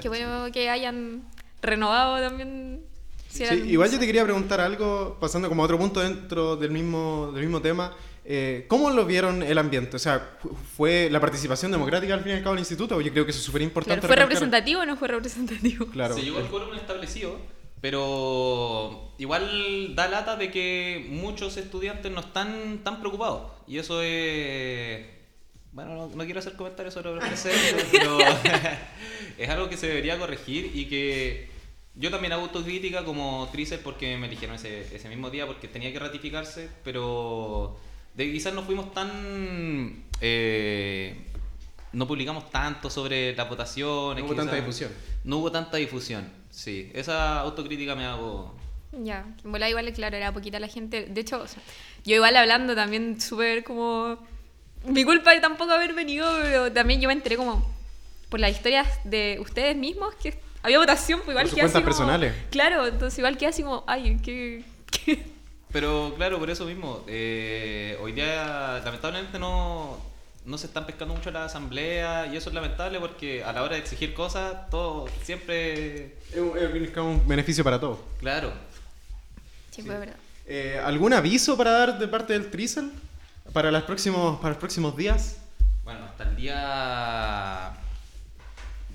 Que 0.00 0.08
bueno 0.08 0.46
que 0.52 0.70
hayan 0.70 1.22
renovado 1.60 2.18
también. 2.26 2.84
si 3.28 3.46
Sí, 3.46 3.54
igual 3.68 3.90
yo 3.90 3.98
te 3.98 4.06
quería 4.06 4.24
preguntar 4.24 4.60
algo, 4.60 5.16
pasando 5.20 5.48
como 5.48 5.62
a 5.62 5.64
otro 5.66 5.78
punto 5.78 6.00
dentro 6.00 6.56
del 6.56 6.70
mismo, 6.70 7.30
del 7.34 7.42
mismo 7.44 7.60
tema. 7.60 7.94
Eh, 8.24 8.66
¿Cómo 8.68 8.90
lo 8.90 9.04
vieron 9.04 9.42
el 9.42 9.58
ambiente? 9.58 9.96
O 9.96 9.98
sea, 9.98 10.36
fu- 10.40 10.54
¿fue 10.76 11.08
la 11.10 11.18
participación 11.20 11.72
democrática 11.72 12.14
al 12.14 12.20
fin 12.22 12.32
y 12.32 12.34
al 12.36 12.42
cabo 12.42 12.54
del 12.54 12.60
instituto? 12.60 13.00
Yo 13.00 13.10
creo 13.12 13.24
que 13.24 13.32
eso 13.32 13.40
es 13.40 13.44
súper 13.44 13.60
Claro, 13.60 13.68
importante. 13.70 14.06
¿Fue 14.06 14.14
representativo 14.16 14.82
o 14.82 14.86
no 14.86 14.96
fue 14.96 15.08
representativo? 15.08 15.86
Claro. 15.86 16.14
Se 16.14 16.22
llegó 16.22 16.38
al 16.38 16.46
quórum 16.48 16.72
establecido, 16.74 17.36
pero 17.80 19.12
igual 19.18 19.94
da 19.96 20.08
lata 20.08 20.36
de 20.36 20.50
que 20.50 21.06
muchos 21.10 21.56
estudiantes 21.56 22.10
no 22.12 22.20
están 22.20 22.80
tan 22.84 23.00
preocupados. 23.00 23.50
Y 23.66 23.78
eso 23.78 24.00
es... 24.02 25.04
Bueno, 25.72 25.94
no, 25.94 26.08
no 26.08 26.24
quiero 26.24 26.40
hacer 26.40 26.54
comentarios 26.54 26.94
sobre 26.94 27.36
sé, 27.36 27.50
pero 27.92 28.18
es 29.38 29.48
algo 29.48 29.68
que 29.68 29.76
se 29.76 29.86
debería 29.86 30.18
corregir 30.18 30.70
y 30.74 30.86
que 30.86 31.48
yo 31.94 32.10
también 32.10 32.32
hago 32.32 32.42
autocrítica 32.42 33.04
como 33.04 33.48
Trisel 33.52 33.80
porque 33.80 34.16
me 34.16 34.26
eligieron 34.26 34.56
ese, 34.56 34.94
ese 34.94 35.08
mismo 35.08 35.30
día 35.30 35.46
porque 35.46 35.68
tenía 35.68 35.92
que 35.92 35.98
ratificarse, 35.98 36.68
pero 36.84 37.78
de 38.14 38.26
que 38.26 38.32
quizás 38.32 38.54
no 38.54 38.62
fuimos 38.62 38.92
tan... 38.92 40.04
eh, 40.20 41.26
no 41.92 42.06
publicamos 42.06 42.50
tanto 42.50 42.88
sobre 42.88 43.34
las 43.36 43.48
votaciones. 43.48 44.22
No 44.24 44.30
hubo 44.30 44.36
tanta 44.36 44.56
difusión. 44.56 44.90
no 45.24 45.38
hubo 45.38 45.52
tanta 45.52 45.76
difusión, 45.76 46.30
sí. 46.50 46.90
Esa 46.94 47.40
autocrítica 47.40 47.94
me 47.94 48.04
hago. 48.06 48.54
Ya, 48.92 49.26
en 49.44 49.68
igual, 49.68 49.92
claro, 49.92 50.16
era 50.16 50.32
poquita 50.32 50.58
la 50.60 50.68
gente. 50.68 51.06
De 51.06 51.20
hecho, 51.20 51.40
o 51.42 51.46
sea, 51.46 51.62
yo 52.04 52.16
igual 52.16 52.36
hablando 52.36 52.74
también 52.74 53.20
súper 53.20 53.64
como... 53.64 54.18
Mi 54.84 55.04
culpa 55.04 55.32
de 55.32 55.40
tampoco 55.40 55.72
haber 55.72 55.92
venido, 55.94 56.26
pero 56.42 56.72
también 56.72 57.00
yo 57.00 57.06
me 57.08 57.12
enteré 57.14 57.36
como 57.36 57.64
por 58.28 58.40
las 58.40 58.50
historias 58.50 58.88
de 59.04 59.38
ustedes 59.40 59.76
mismos 59.76 60.14
que 60.16 60.38
había 60.62 60.78
votación, 60.78 61.20
pues 61.20 61.30
igual 61.30 61.44
Por 61.44 61.50
sus 61.50 61.56
quedé 61.56 61.66
así 61.66 61.72
cuentas 61.72 61.94
como- 61.94 62.06
personales. 62.08 62.34
Claro, 62.50 62.86
entonces 62.86 63.18
igual 63.18 63.36
queda 63.36 63.50
así 63.50 63.62
como, 63.62 63.84
ay, 63.86 64.18
qué... 64.22 64.64
qué- 64.90 65.24
Pero 65.72 66.14
claro, 66.16 66.38
por 66.38 66.50
eso 66.50 66.64
mismo. 66.64 67.04
eh, 67.06 67.96
hoy 68.00 68.12
día, 68.12 68.80
lamentablemente, 68.84 69.38
no, 69.38 69.98
no 70.44 70.58
se 70.58 70.66
están 70.66 70.84
pescando 70.86 71.14
mucho 71.14 71.30
las 71.30 71.46
asambleas 71.50 72.32
y 72.32 72.36
eso 72.36 72.48
es 72.50 72.54
lamentable 72.54 72.98
porque 73.00 73.42
a 73.44 73.52
la 73.52 73.62
hora 73.62 73.74
de 73.74 73.80
exigir 73.80 74.14
cosas, 74.14 74.68
todo 74.70 75.06
siempre. 75.22 76.16
Es 76.32 76.38
un, 76.38 76.52
es 76.58 76.96
un 76.96 77.26
beneficio 77.28 77.62
para 77.64 77.78
todos. 77.80 77.98
Claro. 78.20 78.52
Sí, 79.70 79.82
pues, 79.82 79.94
es 79.94 80.00
verdad. 80.00 80.16
Eh, 80.46 80.80
¿Algún 80.84 81.12
aviso 81.12 81.56
para 81.56 81.70
dar 81.72 81.98
de 81.98 82.08
parte 82.08 82.32
del 82.34 82.50
Trisel? 82.50 82.90
Para, 83.52 83.70
los 83.70 83.82
próximos, 83.82 84.38
para 84.38 84.50
los 84.50 84.58
próximos 84.58 84.96
días. 84.96 85.36
Bueno, 85.84 86.04
hasta 86.04 86.24
el 86.24 86.36
día 86.36 87.72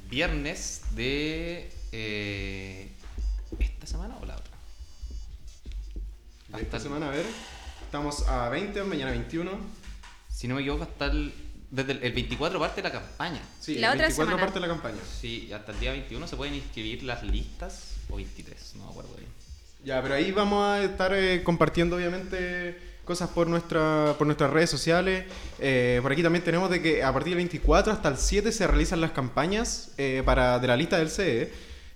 viernes 0.10 0.82
de 0.96 1.70
eh, 1.92 2.92
esta 3.60 3.86
semana 3.86 4.18
o 4.22 4.26
la 4.26 4.36
otra. 4.36 4.52
De 6.58 6.62
esta 6.62 6.80
semana, 6.80 7.08
a 7.10 7.12
ver. 7.12 7.26
Estamos 7.84 8.28
a 8.28 8.50
20, 8.50 8.84
mañana 8.84 9.12
21. 9.12 9.52
Si 10.30 10.48
no 10.48 10.56
me 10.56 10.62
equivoco, 10.62 10.84
hasta 10.84 11.06
el, 11.08 11.34
desde 11.70 11.92
el, 11.94 12.04
el 12.04 12.14
24 12.14 12.60
parte 12.60 12.82
de 12.82 12.90
la 12.90 12.92
campaña. 12.94 13.42
Sí, 13.60 13.76
La 13.76 13.88
el 13.90 13.94
otra 13.96 14.08
24 14.08 14.26
semana. 14.26 14.38
parte 14.40 14.60
de 14.60 14.68
la 14.68 14.74
campaña. 14.74 15.02
Sí, 15.20 15.52
hasta 15.54 15.72
el 15.72 15.80
día 15.80 15.92
21 15.92 16.28
se 16.28 16.36
pueden 16.36 16.56
inscribir 16.56 17.04
las 17.04 17.24
listas, 17.24 17.96
o 18.10 18.16
23, 18.16 18.76
no 18.76 18.86
me 18.86 18.92
acuerdo 18.92 19.14
bien. 19.16 19.30
Ya, 19.84 20.02
pero 20.02 20.16
ahí 20.16 20.32
vamos 20.32 20.66
a 20.66 20.84
estar 20.84 21.14
eh, 21.14 21.44
compartiendo 21.44 21.96
obviamente 21.98 22.97
cosas 23.08 23.30
por, 23.30 23.48
nuestra, 23.48 24.14
por 24.18 24.28
nuestras 24.28 24.52
redes 24.52 24.70
sociales. 24.70 25.26
Eh, 25.60 26.00
por 26.04 26.12
aquí 26.12 26.22
también 26.22 26.44
tenemos 26.44 26.70
de 26.70 26.82
que 26.82 27.02
a 27.04 27.12
partir 27.12 27.32
del 27.32 27.38
24 27.38 27.92
hasta 27.92 28.10
el 28.10 28.18
7 28.18 28.52
se 28.52 28.68
realizan 28.68 29.02
las 29.02 29.12
campañas 29.12 29.92
eh, 29.98 30.22
para, 30.24 30.60
de 30.60 30.68
la 30.68 30.76
lista 30.78 30.98
del 31.00 31.10
CE. 31.10 31.52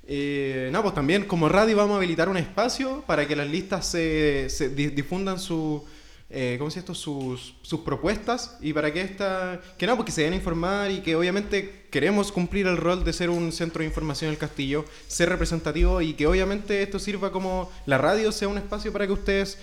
Eh, 0.08 0.70
no, 0.72 0.82
pues 0.82 0.96
también 0.96 1.26
como 1.26 1.48
radio 1.48 1.78
vamos 1.78 1.94
a 1.94 1.98
habilitar 1.98 2.28
un 2.30 2.38
espacio 2.38 3.04
para 3.06 3.28
que 3.28 3.36
las 3.36 3.48
listas 3.48 3.86
se, 3.86 4.48
se 4.50 4.70
di- 4.70 4.88
difundan 4.88 5.38
su, 5.40 5.86
eh, 6.30 6.56
¿cómo 6.58 6.72
se 6.72 6.80
esto? 6.80 6.96
Sus, 6.96 7.54
sus 7.62 7.82
propuestas 7.82 8.58
y 8.62 8.74
para 8.74 8.92
que 8.92 9.02
esta, 9.02 9.62
que 9.78 9.86
no, 9.86 9.96
porque 9.96 10.12
se 10.12 10.24
den 10.24 10.34
a 10.34 10.38
informar 10.38 10.90
y 10.92 11.02
que 11.02 11.16
obviamente 11.16 11.86
queremos 11.92 12.32
cumplir 12.32 12.66
el 12.68 12.78
rol 12.78 13.04
de 13.04 13.14
ser 13.14 13.30
un 13.30 13.52
centro 13.52 13.82
de 13.82 13.86
información 13.88 14.30
en 14.30 14.34
el 14.34 14.40
castillo, 14.40 14.86
ser 15.08 15.30
representativo 15.30 16.02
y 16.02 16.14
que 16.14 16.26
obviamente 16.26 16.82
esto 16.82 16.98
sirva 17.00 17.32
como 17.32 17.72
la 17.86 17.98
radio 18.00 18.32
sea 18.32 18.48
un 18.48 18.58
espacio 18.58 18.92
para 18.92 19.06
que 19.06 19.14
ustedes 19.14 19.60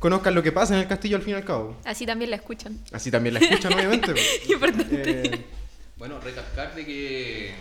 conozcan 0.00 0.34
lo 0.34 0.42
que 0.42 0.50
pasa 0.50 0.74
en 0.74 0.80
el 0.80 0.88
castillo 0.88 1.16
al 1.16 1.22
fin 1.22 1.34
y 1.34 1.36
al 1.36 1.44
cabo. 1.44 1.76
Así 1.84 2.04
también 2.06 2.30
la 2.30 2.36
escuchan. 2.36 2.80
Así 2.90 3.10
también 3.12 3.34
la 3.34 3.40
escuchan, 3.40 3.72
obviamente. 3.72 4.12
Importante. 4.48 5.36
Eh, 5.36 5.46
Bueno, 5.96 6.18
recalcar 6.18 6.74
de 6.74 6.84
que 6.84 7.54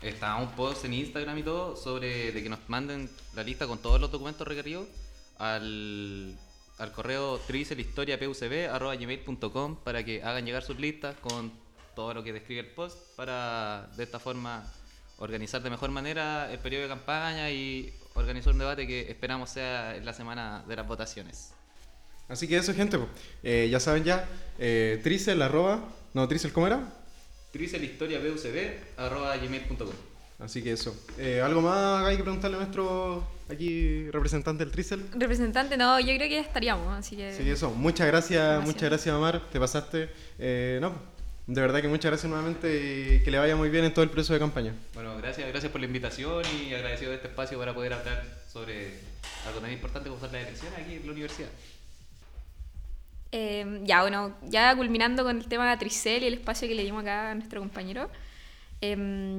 está 0.00 0.36
un 0.36 0.52
post 0.52 0.84
en 0.84 0.94
Instagram 0.94 1.36
y 1.38 1.42
todo 1.42 1.76
sobre 1.76 2.30
de 2.32 2.42
que 2.42 2.48
nos 2.48 2.60
manden 2.68 3.10
la 3.34 3.42
lista 3.42 3.66
con 3.66 3.78
todos 3.78 4.00
los 4.00 4.10
documentos 4.12 4.46
requeridos 4.46 4.86
al, 5.38 6.36
al 6.78 6.92
correo 6.92 7.40
tricelhistoriapucb.com 7.46 9.76
para 9.82 10.04
que 10.04 10.22
hagan 10.22 10.44
llegar 10.46 10.62
sus 10.62 10.78
listas 10.78 11.16
con 11.20 11.50
todo 11.96 12.14
lo 12.14 12.22
que 12.22 12.32
describe 12.32 12.60
el 12.60 12.66
post 12.68 12.96
para 13.16 13.88
de 13.96 14.04
esta 14.04 14.18
forma 14.20 14.62
organizar 15.18 15.62
de 15.62 15.70
mejor 15.70 15.90
manera 15.90 16.52
el 16.52 16.58
periodo 16.58 16.82
de 16.82 16.88
campaña 16.90 17.50
y 17.50 17.92
organizar 18.14 18.52
un 18.52 18.58
debate 18.58 18.86
que 18.86 19.10
esperamos 19.10 19.48
sea 19.50 19.96
en 19.96 20.04
la 20.04 20.12
semana 20.12 20.62
de 20.68 20.76
las 20.76 20.86
votaciones. 20.86 21.53
Así 22.28 22.48
que 22.48 22.56
eso, 22.56 22.74
gente. 22.74 22.98
pues, 22.98 23.10
eh, 23.42 23.68
ya 23.70 23.78
saben 23.80 24.04
ya. 24.04 24.26
Eh, 24.58 25.00
Tricel, 25.02 25.40
arroba. 25.42 25.82
No, 26.12 26.28
Tricel, 26.28 26.52
¿cómo 26.52 26.66
era? 26.66 26.80
tricelhistoriapucb.gmail.com 27.52 29.88
Así 30.40 30.62
que 30.62 30.72
eso. 30.72 30.94
Eh, 31.18 31.40
¿Algo 31.40 31.60
más 31.62 32.04
hay 32.04 32.16
que 32.16 32.22
preguntarle 32.24 32.56
a 32.56 32.60
nuestro 32.60 33.24
aquí 33.48 34.10
representante 34.10 34.64
del 34.64 34.72
Trisel? 34.72 35.04
Representante, 35.14 35.76
no, 35.76 36.00
yo 36.00 36.06
creo 36.06 36.28
que 36.28 36.34
ya 36.34 36.40
estaríamos, 36.40 36.92
así 36.92 37.16
que... 37.16 37.32
Sí, 37.32 37.48
eso. 37.48 37.70
Muchas 37.70 38.08
gracias, 38.08 38.42
Gracias. 38.42 38.66
muchas 38.66 38.88
gracias, 38.90 39.14
Omar. 39.14 39.40
Te 39.52 39.60
pasaste. 39.60 40.10
Eh, 40.38 40.78
no, 40.80 40.92
de 41.46 41.60
verdad 41.60 41.80
que 41.80 41.86
muchas 41.88 42.10
gracias 42.10 42.28
nuevamente 42.28 43.18
y 43.20 43.22
que 43.22 43.30
le 43.30 43.38
vaya 43.38 43.54
muy 43.54 43.70
bien 43.70 43.84
en 43.84 43.94
todo 43.94 44.02
el 44.02 44.10
proceso 44.10 44.32
de 44.32 44.40
campaña. 44.40 44.74
Bueno, 44.94 45.16
gracias, 45.18 45.46
gracias 45.48 45.70
por 45.70 45.80
la 45.80 45.86
invitación 45.86 46.42
y 46.60 46.74
agradecido 46.74 47.10
de 47.10 47.16
este 47.18 47.28
espacio 47.28 47.56
para 47.58 47.72
poder 47.72 47.92
hablar 47.92 48.24
sobre 48.52 48.94
algo 49.46 49.60
tan 49.60 49.70
importante 49.72 50.08
como 50.08 50.20
son 50.20 50.32
las 50.32 50.42
elecciones 50.48 50.76
aquí 50.80 50.94
en 50.94 51.06
la 51.06 51.12
universidad. 51.12 51.48
Eh, 53.36 53.80
ya, 53.82 54.02
bueno, 54.02 54.36
ya 54.42 54.76
culminando 54.76 55.24
con 55.24 55.36
el 55.38 55.46
tema 55.48 55.68
de 55.68 55.76
Tricel 55.76 56.22
y 56.22 56.26
el 56.28 56.34
espacio 56.34 56.68
que 56.68 56.74
le 56.76 56.84
dimos 56.84 57.02
acá 57.02 57.32
a 57.32 57.34
nuestro 57.34 57.58
compañero. 57.60 58.08
eh, 58.80 58.96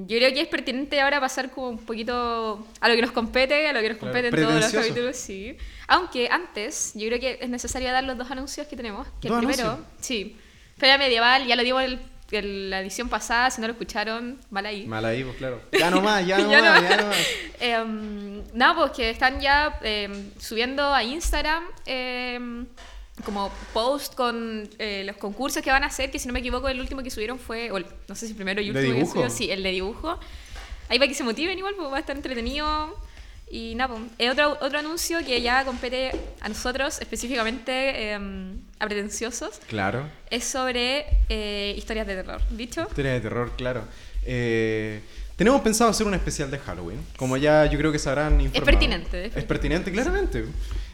yo 0.07 0.17
creo 0.17 0.33
que 0.33 0.41
es 0.41 0.47
pertinente 0.47 0.99
ahora 0.99 1.19
pasar 1.21 1.51
como 1.51 1.69
un 1.69 1.77
poquito 1.85 2.65
a 2.81 2.89
lo 2.89 2.95
que 2.95 3.01
nos 3.01 3.11
compete, 3.11 3.67
a 3.69 3.73
lo 3.73 3.79
que 3.81 3.89
nos 3.89 3.97
Claro, 3.97 4.11
compete 4.13 4.27
en 4.29 4.35
todos 4.43 4.59
los 4.59 4.71
capítulos, 4.73 5.15
sí. 5.15 5.55
Aunque 5.87 6.27
antes, 6.29 6.91
yo 6.95 7.07
creo 7.07 7.19
que 7.19 7.37
es 7.39 7.47
necesario 7.49 7.89
dar 7.91 8.03
los 8.03 8.17
dos 8.17 8.29
anuncios 8.31 8.67
que 8.67 8.75
tenemos. 8.75 9.07
Que 9.21 9.29
¿Dos 9.29 9.39
el 9.41 9.47
primero, 9.47 9.69
anuncios? 9.69 9.87
sí, 10.01 10.35
Feria 10.77 10.97
Medieval, 10.97 11.45
ya 11.47 11.55
lo 11.55 11.63
dimos 11.63 11.83
en, 11.83 11.99
en 12.31 12.69
la 12.71 12.81
edición 12.81 13.07
pasada, 13.07 13.49
si 13.51 13.61
no 13.61 13.67
lo 13.67 13.73
escucharon, 13.73 14.39
mal 14.49 14.65
ahí. 14.65 14.85
Mal 14.87 15.05
ahí, 15.05 15.23
pues 15.23 15.37
claro. 15.37 15.61
Ya 15.71 15.89
no 15.91 16.01
más, 16.01 16.25
ya 16.25 16.37
no 16.43 16.51
Ya 16.51 16.59
no 16.61 16.65
más, 16.71 16.81
más. 16.81 16.89
ya 16.89 16.97
no 16.97 17.07
más. 17.07 17.17
Em, 17.59 18.43
nada, 18.53 18.75
pues 18.75 18.91
que 18.91 19.09
están 19.11 19.39
ya 19.39 19.79
em, 19.83 20.31
subiendo 20.39 20.83
a 20.93 21.01
Instagram 21.03 21.63
em, 21.85 22.65
como 23.23 23.49
post 23.73 24.13
con 24.15 24.67
eh, 24.77 25.03
los 25.05 25.15
concursos 25.17 25.63
que 25.63 25.71
van 25.71 25.83
a 25.83 25.87
hacer, 25.87 26.11
que 26.11 26.19
si 26.19 26.27
no 26.27 26.33
me 26.33 26.39
equivoco 26.39 26.67
el 26.67 26.79
último 26.81 27.01
que 27.01 27.09
subieron 27.09 27.39
fue, 27.39 27.71
o 27.71 27.77
el- 27.77 27.85
no 28.07 28.15
sé 28.15 28.25
si 28.25 28.31
el 28.33 28.35
primero 28.35 28.61
y 28.61 28.71
¿De 28.71 28.79
último 28.79 28.99
que 28.99 29.05
subió, 29.11 29.29
sí, 29.29 29.49
el 29.51 29.63
de 29.63 29.71
dibujo. 29.71 30.19
Ahí 30.89 30.99
para 30.99 31.07
que 31.07 31.15
se 31.15 31.23
motiven 31.23 31.57
igual, 31.57 31.73
pues 31.75 31.89
va 31.91 31.97
a 31.97 31.99
estar 31.99 32.15
entretenido. 32.15 32.93
Y 33.49 33.75
nada, 33.75 33.93
pues, 33.95 34.09
eh, 34.17 34.29
otro, 34.31 34.57
otro 34.59 34.79
anuncio 34.79 35.19
que 35.23 35.39
ya 35.41 35.63
compete 35.65 36.11
a 36.41 36.49
nosotros, 36.49 36.99
específicamente 36.99 38.11
em, 38.11 38.57
a 38.79 38.85
pretenciosos, 38.87 39.59
Claro. 39.67 40.07
es 40.31 40.43
sobre 40.43 41.05
eh, 41.29 41.73
historias 41.77 42.07
de 42.07 42.15
terror. 42.15 42.41
¿Dicho? 42.49 42.81
Historia 42.81 43.13
de 43.13 43.21
terror, 43.21 43.51
claro. 43.55 43.83
Eh, 44.25 44.99
tenemos 45.35 45.61
pensado 45.61 45.91
hacer 45.91 46.07
un 46.07 46.15
especial 46.15 46.49
de 46.49 46.57
Halloween. 46.57 46.99
Como 47.17 47.37
ya 47.37 47.65
yo 47.67 47.77
creo 47.77 47.91
que 47.91 47.99
sabrán 47.99 48.41
informado. 48.41 48.65
pertinente, 48.65 49.25
es 49.27 49.35
Es 49.37 49.43
pertinente, 49.43 49.91
claramente. 49.91 50.45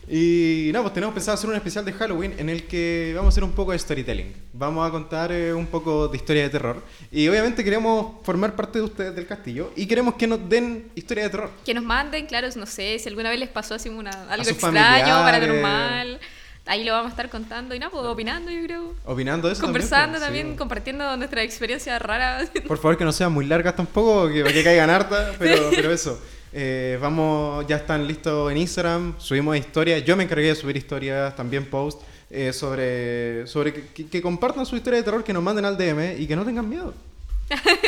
Y 0.08 0.72
no, 0.74 0.82
pues 0.82 0.94
tenemos 0.94 1.14
pensado 1.14 1.36
hacer 1.36 1.50
un 1.50 1.56
especial 1.56 1.86
de 1.86 1.94
Halloween 1.94 2.34
en 2.38 2.50
el 2.50 2.68
que 2.68 3.14
vamos 3.16 3.28
a 3.28 3.34
hacer 3.34 3.44
un 3.44 3.52
poco 3.52 3.72
de 3.72 3.80
storytelling. 3.80 4.34
Vamos 4.54 4.88
a 4.88 4.92
contar 4.92 5.32
eh, 5.32 5.54
un 5.54 5.68
poco 5.68 6.08
de 6.08 6.18
historia 6.18 6.44
de 6.44 6.50
terror. 6.50 6.84
Y 7.12 7.28
obviamente 7.28 7.64
queremos 7.64 8.16
formar 8.24 8.56
parte 8.56 8.80
de 8.80 8.86
ustedes 8.86 9.16
del 9.16 9.28
castillo 9.28 9.72
y 9.76 9.86
queremos 9.86 10.16
que 10.16 10.28
nos 10.28 10.50
den 10.50 10.92
historia 10.96 11.24
de 11.24 11.30
terror. 11.30 11.52
Que 11.64 11.74
nos 11.74 11.84
manden, 11.84 12.26
claro, 12.26 12.48
no 12.56 12.66
sé, 12.66 13.00
si 13.00 13.08
alguna 13.10 13.30
vez 13.30 13.40
les 13.40 13.50
pasó 13.50 13.76
así 13.76 13.90
una, 13.90 14.12
algo 14.30 14.50
extraño, 14.50 15.08
paranormal. 15.08 16.20
Ahí 16.66 16.84
lo 16.84 16.94
vamos 16.94 17.08
a 17.08 17.10
estar 17.12 17.30
contando 17.30 17.74
y 17.74 17.80
nada, 17.80 17.92
pues 17.92 18.04
opinando, 18.06 18.52
yo 18.52 18.64
creo. 18.64 18.94
Opinando 19.06 19.50
eso. 19.50 19.62
Conversando 19.62 20.14
pues, 20.14 20.24
también, 20.24 20.52
sí. 20.52 20.58
compartiendo 20.58 21.18
nuestras 21.18 21.44
experiencias 21.44 22.00
raras. 22.02 22.52
Por 22.68 22.78
favor, 22.78 22.98
que 22.98 23.04
no 23.04 23.12
sean 23.12 23.32
muy 23.32 23.46
largas 23.46 23.76
tampoco, 23.76 24.28
que, 24.28 24.44
que 24.44 24.64
caigan 24.64 24.90
hartas, 24.90 25.36
pero, 25.40 25.70
pero 25.76 25.92
eso. 25.92 26.22
Eh, 26.54 26.98
vamos, 27.02 27.66
ya 27.68 27.78
están 27.78 28.06
listos 28.08 28.52
en 28.52 28.58
Instagram, 28.58 29.16
subimos 29.18 29.56
historias. 29.58 30.04
Yo 30.04 30.16
me 30.16 30.24
encargué 30.24 30.48
de 30.48 30.56
subir 30.56 30.78
historias, 30.78 31.36
también 31.36 31.66
post, 31.66 32.02
eh, 32.30 32.54
sobre, 32.54 33.48
sobre 33.48 33.74
que, 33.74 34.22
compartan 34.22 34.66
su 34.66 34.76
historia 34.76 34.98
de 34.98 35.04
terror, 35.04 35.24
que 35.24 35.34
nos 35.34 35.44
manden 35.44 35.66
al 35.66 35.78
DM 35.78 36.20
y 36.20 36.28
que 36.28 36.36
no 36.36 36.46
tengan 36.46 36.70
miedo. 36.70 36.94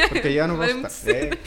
Porque 0.09 0.33
ya 0.33 0.47
nos 0.47 0.57
vamos 0.57 0.83
a 0.83 0.87
estar. 0.87 1.15
Eh. 1.15 1.39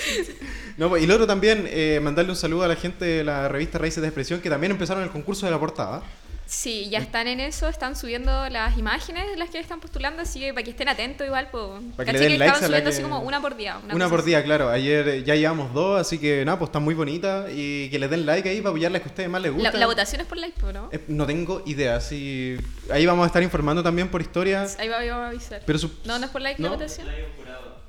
No, 0.79 0.91
pues, 0.91 1.03
y 1.03 1.07
lo 1.07 1.15
otro 1.15 1.27
también, 1.27 1.67
eh, 1.71 2.01
mandarle 2.03 2.31
un 2.31 2.37
saludo 2.37 2.65
a 2.65 2.69
la 2.69 2.77
gente 2.77 3.05
de 3.05 3.25
la 3.25 3.49
revista 3.49 3.79
Raíces 3.79 4.03
de 4.03 4.09
Expresión, 4.09 4.41
que 4.41 4.51
también 4.51 4.73
empezaron 4.73 5.03
el 5.03 5.11
concurso 5.11 5.47
de 5.47 5.53
la 5.53 5.59
portada. 5.59 6.03
Sí, 6.47 6.89
ya 6.91 7.01
están 7.01 7.27
en 7.27 7.41
eso, 7.41 7.69
están 7.69 7.97
subiendo 7.97 8.49
las 8.51 8.79
imágenes 8.79 9.29
de 9.29 9.37
las 9.37 9.51
que 9.51 9.59
están 9.59 9.81
postulando, 9.81 10.23
así 10.23 10.39
que 10.39 10.55
para 10.55 10.63
que 10.65 10.71
estén 10.71 10.89
atentos 10.89 11.27
igual, 11.27 11.49
pues. 11.51 11.65
Para 11.97 12.07
que 12.07 12.13
le 12.13 12.19
den 12.21 12.39
likes 12.39 12.45
estaban 12.45 12.59
a 12.59 12.61
la 12.61 12.67
subiendo 12.69 12.91
que- 12.91 12.95
así 12.95 13.03
como 13.03 13.21
una 13.21 13.41
por 13.41 13.57
día. 13.57 13.79
Una, 13.93 14.09
por 14.09 14.21
así. 14.21 14.29
día, 14.29 14.45
claro. 14.45 14.69
Ayer 14.71 15.09
eh, 15.09 15.25
ya 15.25 15.35
llevamos 15.35 15.75
dos, 15.75 16.01
así 16.01 16.19
que 16.19 16.45
nada, 16.45 16.57
pues 16.59 16.69
están 16.69 16.85
muy 16.85 16.95
bonitas 16.95 17.51
y 17.53 17.91
que 17.91 17.99
les 17.99 18.09
den 18.11 18.25
like 18.27 18.49
ahí 18.49 18.59
para 18.61 18.71
apoyar 18.71 18.93
las 18.93 19.03
que 19.03 19.09
a 19.09 19.11
ustedes 19.11 19.29
más 19.29 19.43
les 19.43 19.53
gusta. 19.53 19.73
la 19.73 19.87
votación 19.87 20.21
es 20.21 20.27
por 20.29 20.39
like, 20.39 20.63
¿no? 20.73 20.89
Eh, 20.93 21.05
no 21.09 21.27
tengo 21.27 21.63
idea, 21.67 22.01
sí. 22.01 22.57
Ahí 22.93 23.05
vamos 23.07 23.25
a 23.25 23.27
estar 23.27 23.43
informando 23.43 23.83
también 23.83 24.09
por 24.09 24.21
historia. 24.23 24.67
Ahí 24.79 24.89
va, 24.89 24.99
ahí 24.99 25.09
vamos 25.09 25.25
a 25.25 25.29
avisar. 25.31 25.63
Pero 25.67 25.79
su- 25.81 25.91
No, 26.05 26.19
no 26.21 26.27
es 26.27 26.31
por 26.31 26.41
like 26.43 26.63
la 26.63 26.69
votación. 26.69 27.09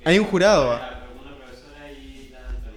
Hay 0.04 0.18
un 0.20 0.26
jurado. 0.26 0.80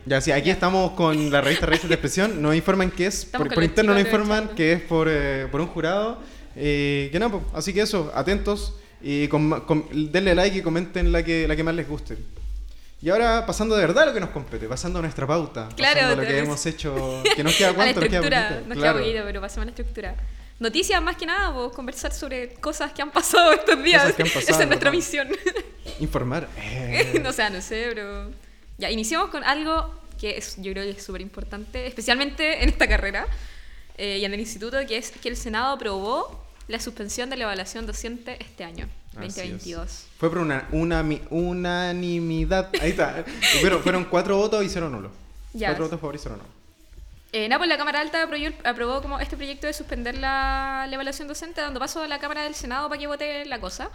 Ya, 0.06 0.20
sí, 0.20 0.32
aquí 0.32 0.50
estamos 0.50 0.92
con 0.92 1.30
la 1.30 1.40
revista 1.40 1.66
Raíces 1.66 1.88
de 1.88 1.94
Expresión. 1.94 2.40
Nos 2.42 2.54
informan 2.54 2.90
que 2.90 3.06
es, 3.06 3.24
Estamos 3.24 3.46
por, 3.46 3.48
con 3.48 3.54
por 3.56 3.64
interno 3.64 3.92
nos 3.94 4.02
informan 4.02 4.48
que 4.54 4.72
es 4.72 4.80
por, 4.82 5.08
eh, 5.10 5.46
por 5.50 5.60
un 5.60 5.66
jurado. 5.68 6.18
Eh, 6.56 7.08
que 7.12 7.18
nada, 7.18 7.32
pues, 7.32 7.44
así 7.54 7.72
que 7.72 7.82
eso, 7.82 8.10
atentos 8.14 8.74
y 9.02 9.28
com- 9.28 9.60
com- 9.66 9.86
denle 9.92 10.34
like 10.34 10.58
y 10.58 10.62
comenten 10.62 11.12
la 11.12 11.22
que, 11.22 11.46
la 11.46 11.54
que 11.54 11.62
más 11.62 11.74
les 11.74 11.88
guste. 11.88 12.16
Y 13.02 13.08
ahora 13.08 13.46
pasando 13.46 13.76
de 13.76 13.82
verdad 13.86 14.02
a 14.02 14.06
lo 14.06 14.12
que 14.14 14.20
nos 14.20 14.30
compete, 14.30 14.66
pasando 14.66 14.98
a 14.98 15.02
nuestra 15.02 15.26
pauta, 15.26 15.68
Claro, 15.76 15.94
pasando 16.00 16.12
a 16.12 16.16
lo 16.16 16.28
que 16.28 16.34
tenés- 16.36 16.44
hemos 16.44 16.66
hecho, 16.66 17.22
que 17.36 17.44
nos 17.44 17.54
queda 17.54 17.68
A 17.68 17.70
la 17.70 17.76
cuánto, 17.76 18.00
nos 18.00 18.08
queda 18.10 18.20
poquito. 18.20 18.68
nos 18.68 18.78
Claro. 18.78 18.98
queda 18.98 19.04
poquito, 19.04 19.24
pero 19.26 19.40
pasemos 19.40 19.62
a 19.62 19.64
la 19.66 19.70
estructura. 19.70 20.16
Noticias 20.58 21.02
más 21.02 21.16
que 21.16 21.24
nada, 21.24 21.50
vos 21.50 21.72
conversar 21.72 22.12
sobre 22.12 22.54
cosas 22.54 22.92
que 22.92 23.00
han 23.00 23.10
pasado 23.10 23.52
estos 23.52 23.82
días. 23.82 24.02
Cosas 24.02 24.16
que 24.16 24.22
han 24.22 24.28
pasado, 24.28 24.46
Esa 24.54 24.62
es 24.62 24.68
nuestra 24.68 24.90
¿verdad? 24.90 24.92
misión. 24.92 25.28
Informar. 26.00 26.48
Eh. 26.58 27.22
o 27.26 27.32
sea, 27.32 27.48
no 27.48 27.60
sé, 27.62 27.86
pero. 27.94 28.30
Ya, 28.80 28.90
iniciamos 28.90 29.30
con 29.30 29.44
algo 29.44 29.94
que 30.18 30.36
es, 30.38 30.56
yo 30.56 30.72
creo 30.72 30.84
que 30.84 30.90
es 30.98 31.02
súper 31.04 31.20
importante, 31.20 31.86
especialmente 31.86 32.62
en 32.62 32.68
esta 32.68 32.88
carrera 32.88 33.26
eh, 33.96 34.18
y 34.18 34.24
en 34.24 34.34
el 34.34 34.40
instituto, 34.40 34.76
que 34.88 34.96
es 34.96 35.10
que 35.12 35.28
el 35.28 35.36
Senado 35.36 35.74
aprobó 35.74 36.44
la 36.68 36.80
suspensión 36.80 37.30
de 37.30 37.36
la 37.36 37.44
evaluación 37.44 37.86
docente 37.86 38.36
este 38.40 38.64
año, 38.64 38.88
Así 39.16 39.26
es. 39.26 39.36
2022. 39.36 40.06
Fue 40.18 40.28
por 40.28 40.38
una, 40.38 40.68
una 40.72 41.02
mi- 41.02 41.20
unanimidad. 41.30 42.70
Ahí 42.80 42.90
está. 42.90 43.24
Fueron, 43.60 43.82
fueron 43.82 44.04
cuatro 44.04 44.36
votos 44.36 44.64
y 44.64 44.68
cero 44.68 44.88
nulo. 44.88 45.10
Ya. 45.52 45.68
Cuatro 45.68 45.84
votos 45.84 45.98
a 45.98 46.00
favor 46.00 46.14
y 46.14 46.18
cero 46.18 46.36
nulo. 46.36 46.48
Eh, 47.32 47.48
pues 47.56 47.68
la 47.68 47.76
Cámara 47.78 48.00
Alta 48.00 48.22
aprobó, 48.24 48.44
aprobó 48.64 49.02
como 49.02 49.20
este 49.20 49.36
proyecto 49.36 49.66
de 49.68 49.72
suspender 49.72 50.16
la, 50.18 50.86
la 50.88 50.94
evaluación 50.94 51.28
docente, 51.28 51.60
dando 51.60 51.78
paso 51.78 52.02
a 52.02 52.08
la 52.08 52.18
Cámara 52.18 52.42
del 52.42 52.54
Senado 52.54 52.88
para 52.88 52.98
que 53.00 53.06
vote 53.06 53.44
la 53.44 53.60
cosa, 53.60 53.90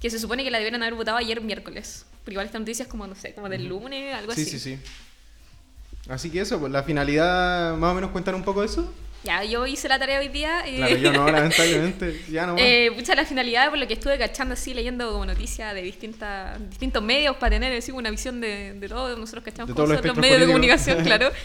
que 0.00 0.08
se 0.10 0.18
supone 0.18 0.42
que 0.44 0.50
la 0.50 0.58
debieron 0.58 0.82
haber 0.82 0.94
votado 0.94 1.16
ayer 1.18 1.40
miércoles. 1.40 2.06
Porque 2.28 2.34
igual 2.34 2.44
esta 2.46 2.58
noticia 2.58 2.82
es 2.82 2.88
como, 2.90 3.06
no 3.06 3.14
sé, 3.14 3.32
como 3.32 3.48
del 3.48 3.66
lunes, 3.66 4.14
algo 4.14 4.34
Sí, 4.34 4.42
así. 4.42 4.50
sí, 4.58 4.76
sí. 4.76 4.78
Así 6.10 6.28
que 6.30 6.40
eso, 6.42 6.60
pues 6.60 6.70
la 6.70 6.82
finalidad, 6.82 7.74
más 7.76 7.92
o 7.92 7.94
menos 7.94 8.10
cuentan 8.10 8.34
un 8.34 8.42
poco 8.44 8.60
de 8.60 8.66
eso. 8.66 8.92
Ya, 9.24 9.42
yo 9.44 9.66
hice 9.66 9.88
la 9.88 9.98
tarea 9.98 10.20
hoy 10.20 10.28
día. 10.28 10.68
y 10.68 10.76
Claro, 10.76 10.96
yo 10.96 11.12
no, 11.12 11.26
lamentablemente. 11.30 12.20
Ya 12.30 12.44
no. 12.46 12.56
Eh, 12.58 12.92
pucha, 12.94 13.14
la 13.14 13.24
finalidad, 13.24 13.70
por 13.70 13.78
lo 13.78 13.86
que 13.86 13.94
estuve 13.94 14.18
cachando 14.18 14.52
así, 14.52 14.74
leyendo 14.74 15.10
como 15.10 15.24
noticias 15.24 15.72
de 15.72 15.80
distintas, 15.80 16.58
distintos 16.68 17.02
medios 17.02 17.34
para 17.36 17.50
tener 17.56 17.76
así, 17.78 17.92
una 17.92 18.10
visión 18.10 18.42
de, 18.42 18.74
de 18.74 18.88
todo, 18.90 19.16
nosotros 19.16 19.42
cachamos 19.44 19.68
De 19.68 19.74
todos 19.74 19.88
los 19.88 19.96
espectros 19.96 20.20
medios 20.20 20.40
de 20.40 20.46
políticos. 20.52 20.84
comunicación, 20.84 21.04
claro. 21.04 21.32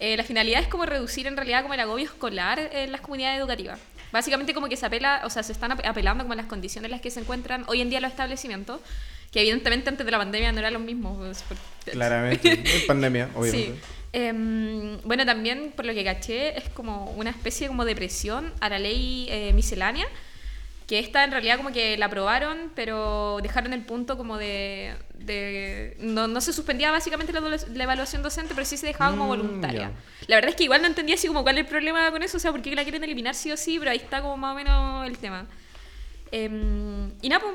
Eh, 0.00 0.16
la 0.16 0.24
finalidad 0.24 0.60
es 0.60 0.66
como 0.66 0.84
reducir 0.86 1.28
en 1.28 1.36
realidad 1.36 1.62
como 1.62 1.72
el 1.74 1.78
agobio 1.78 2.04
escolar 2.06 2.58
en 2.72 2.90
las 2.90 3.00
comunidades 3.00 3.38
educativas. 3.38 3.78
Básicamente 4.10 4.52
como 4.52 4.68
que 4.68 4.76
se 4.76 4.84
apela, 4.84 5.22
o 5.24 5.30
sea, 5.30 5.44
se 5.44 5.52
están 5.52 5.70
ap- 5.70 5.86
apelando 5.86 6.24
como 6.24 6.32
a 6.32 6.36
las 6.36 6.46
condiciones 6.46 6.86
en 6.86 6.90
las 6.90 7.00
que 7.00 7.12
se 7.12 7.20
encuentran 7.20 7.64
hoy 7.68 7.80
en 7.80 7.90
día 7.90 8.00
los 8.00 8.10
establecimientos, 8.10 8.80
que 9.34 9.40
evidentemente 9.40 9.90
antes 9.90 10.06
de 10.06 10.12
la 10.12 10.18
pandemia 10.18 10.50
no 10.52 10.60
eran 10.60 10.72
los 10.72 10.82
mismos. 10.82 11.18
pues, 11.18 11.60
Claramente. 11.90 12.52
En 12.80 12.86
pandemia, 12.86 13.28
obviamente. 13.34 13.74
Sí. 13.74 13.80
Em, 14.12 14.98
bueno, 15.02 15.26
también 15.26 15.72
por 15.74 15.84
lo 15.84 15.92
que 15.92 16.04
caché 16.04 16.56
es 16.56 16.68
como 16.70 17.10
una 17.16 17.30
especie 17.30 17.66
como 17.66 17.84
de 17.84 17.96
presión 17.96 18.52
a 18.60 18.68
la 18.68 18.78
ley 18.78 19.26
eh, 19.28 19.52
miscelánea, 19.52 20.06
que 20.86 21.00
esta 21.00 21.24
en 21.24 21.32
realidad 21.32 21.56
como 21.56 21.72
que 21.72 21.96
la 21.96 22.06
aprobaron, 22.06 22.70
pero 22.76 23.40
dejaron 23.42 23.72
el 23.72 23.80
punto 23.82 24.16
como 24.16 24.38
de... 24.38 24.94
de- 25.18 25.96
no, 25.98 26.28
no 26.28 26.40
se 26.40 26.52
suspendía 26.52 26.92
básicamente 26.92 27.32
la, 27.32 27.40
la 27.40 27.82
evaluación 27.84 28.22
docente, 28.22 28.54
pero 28.54 28.64
sí 28.66 28.76
se 28.76 28.86
dejaba 28.86 29.10
como 29.10 29.24
Mm, 29.24 29.28
voluntaria. 29.28 29.80
ya. 29.80 29.92
La 30.28 30.36
verdad 30.36 30.50
es 30.50 30.56
que 30.56 30.64
igual 30.64 30.80
no 30.82 30.86
entendía 30.86 31.16
así 31.16 31.26
como 31.26 31.42
cuál 31.42 31.56
es 31.58 31.64
el 31.64 31.70
problema 31.70 32.08
con 32.12 32.22
eso, 32.22 32.36
o 32.36 32.40
sea, 32.40 32.52
por 32.52 32.62
qué 32.62 32.72
la 32.76 32.82
quieren 32.84 33.02
eliminar 33.02 33.34
sí 33.34 33.50
o 33.50 33.56
sí, 33.56 33.78
pero 33.80 33.90
ahí 33.90 33.96
está 33.96 34.20
como 34.22 34.36
más 34.36 34.52
o 34.52 34.54
menos 34.56 35.06
el 35.08 35.18
tema. 35.18 35.46
Em, 36.30 37.10
y 37.22 37.28
nada, 37.28 37.42
pues, 37.42 37.54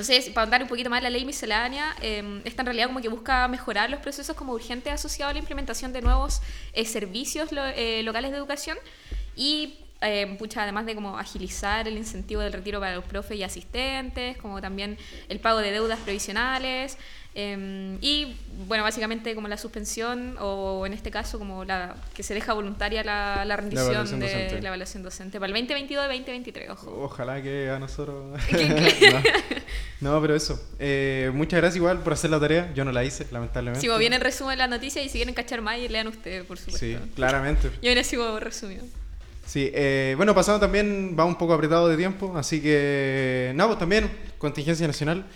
si 0.00 0.30
para 0.30 0.44
andar 0.44 0.62
un 0.62 0.68
poquito 0.68 0.88
más 0.88 1.02
la 1.02 1.10
ley 1.10 1.24
miscelánea, 1.24 1.94
eh, 2.00 2.40
esta 2.44 2.62
en 2.62 2.66
realidad 2.66 2.86
como 2.86 3.00
que 3.00 3.08
busca 3.08 3.46
mejorar 3.48 3.90
los 3.90 4.00
procesos 4.00 4.34
como 4.34 4.52
urgentes 4.52 4.92
asociados 4.92 5.30
a 5.30 5.34
la 5.34 5.40
implementación 5.40 5.92
de 5.92 6.00
nuevos 6.00 6.40
eh, 6.72 6.86
servicios 6.86 7.50
eh, 7.52 8.02
locales 8.02 8.30
de 8.30 8.38
educación 8.38 8.78
y 9.36 9.74
eh, 10.02 10.36
pucha, 10.38 10.62
además 10.62 10.86
de 10.86 10.94
como 10.94 11.18
agilizar 11.18 11.88
el 11.88 11.96
incentivo 11.96 12.42
del 12.42 12.52
retiro 12.52 12.80
para 12.80 12.94
los 12.94 13.04
profes 13.04 13.38
y 13.38 13.42
asistentes, 13.42 14.36
como 14.36 14.60
también 14.60 14.98
el 15.28 15.40
pago 15.40 15.58
de 15.58 15.70
deudas 15.70 15.98
previsionales, 16.00 16.98
Em, 17.34 17.96
y 18.02 18.36
bueno, 18.66 18.84
básicamente 18.84 19.34
como 19.34 19.48
la 19.48 19.56
suspensión 19.56 20.36
o 20.38 20.84
en 20.84 20.92
este 20.92 21.10
caso 21.10 21.38
como 21.38 21.64
la 21.64 21.94
que 22.14 22.22
se 22.22 22.34
deja 22.34 22.52
voluntaria 22.52 23.02
la, 23.02 23.46
la 23.46 23.56
rendición 23.56 23.88
evaluación 23.88 24.20
de 24.20 24.26
docente. 24.26 24.60
la 24.60 24.68
evaluación 24.68 25.02
docente 25.02 25.40
para 25.40 25.46
el 25.46 25.54
2022 25.54 26.04
y 26.04 26.08
2023, 26.08 26.70
ojo. 26.70 27.04
Ojalá 27.04 27.42
que 27.42 27.70
a 27.70 27.78
nosotros. 27.78 28.38
No. 30.00 30.14
No, 30.14 30.20
pero 30.20 30.34
eso. 30.34 30.60
Eh, 30.78 31.30
muchas 31.32 31.58
gracias 31.60 31.76
igual 31.76 32.02
por 32.02 32.12
hacer 32.12 32.30
la 32.30 32.40
tarea. 32.40 32.72
Yo 32.74 32.84
no 32.84 32.92
la 32.92 33.04
hice, 33.04 33.26
lamentablemente. 33.30 33.80
Si 33.80 33.86
como 33.86 33.98
viene 33.98 34.16
el 34.16 34.22
resumen 34.22 34.52
de 34.52 34.56
la 34.58 34.66
noticia 34.66 35.02
y 35.02 35.08
si 35.08 35.18
quieren 35.18 35.34
cachar 35.34 35.60
más, 35.60 35.78
lean 35.78 36.08
ustedes, 36.08 36.44
por 36.44 36.58
supuesto. 36.58 36.80
Sí, 36.80 36.98
claramente. 37.14 37.70
Yo 37.80 37.94
viene 37.94 38.02
como 38.04 38.40
resumido. 38.40 38.84
Sí, 39.44 39.70
eh, 39.74 40.14
bueno, 40.16 40.34
pasando 40.34 40.60
también 40.60 41.14
va 41.18 41.24
un 41.24 41.36
poco 41.36 41.52
apretado 41.54 41.88
de 41.88 41.96
tiempo, 41.96 42.36
así 42.36 42.60
que, 42.60 43.52
no, 43.54 43.66
pues 43.66 43.78
también, 43.78 44.10
contingencia 44.38 44.86
nacional, 44.86 45.26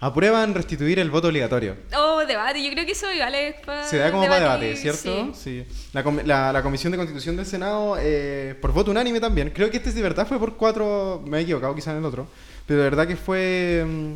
aprueban 0.00 0.52
restituir 0.54 0.98
el 0.98 1.10
voto 1.10 1.28
obligatorio. 1.28 1.76
Oh, 1.96 2.24
debate, 2.26 2.62
yo 2.62 2.70
creo 2.72 2.84
que 2.84 2.92
eso 2.92 3.10
igual 3.12 3.34
es 3.34 3.54
para 3.64 3.86
Se 3.86 3.96
da 3.98 4.10
como 4.10 4.24
para 4.24 4.40
debatir, 4.40 4.76
debate, 4.76 4.80
¿cierto? 4.80 5.32
sí. 5.34 5.64
Sí. 5.64 5.88
La, 5.92 6.02
la- 6.24 6.52
la 6.52 6.62
Comisión 6.62 6.90
de 6.90 6.98
Constitución 6.98 7.36
del 7.36 7.46
Senado, 7.46 7.96
eh, 8.00 8.54
por 8.60 8.72
voto 8.72 8.90
unánime 8.90 9.20
también, 9.20 9.50
creo 9.50 9.70
que 9.70 9.78
este 9.78 9.92
de 9.92 10.02
verdad 10.02 10.26
fue 10.26 10.38
por 10.38 10.56
cuatro, 10.56 11.22
me 11.26 11.38
he 11.38 11.42
equivocado 11.42 11.74
quizás 11.74 11.92
en 11.92 11.98
el 12.00 12.04
otro, 12.04 12.26
pero 12.66 12.80
de 12.80 12.84
verdad 12.90 13.06
que 13.06 13.16
fue 13.16 13.84
mm, 13.86 14.12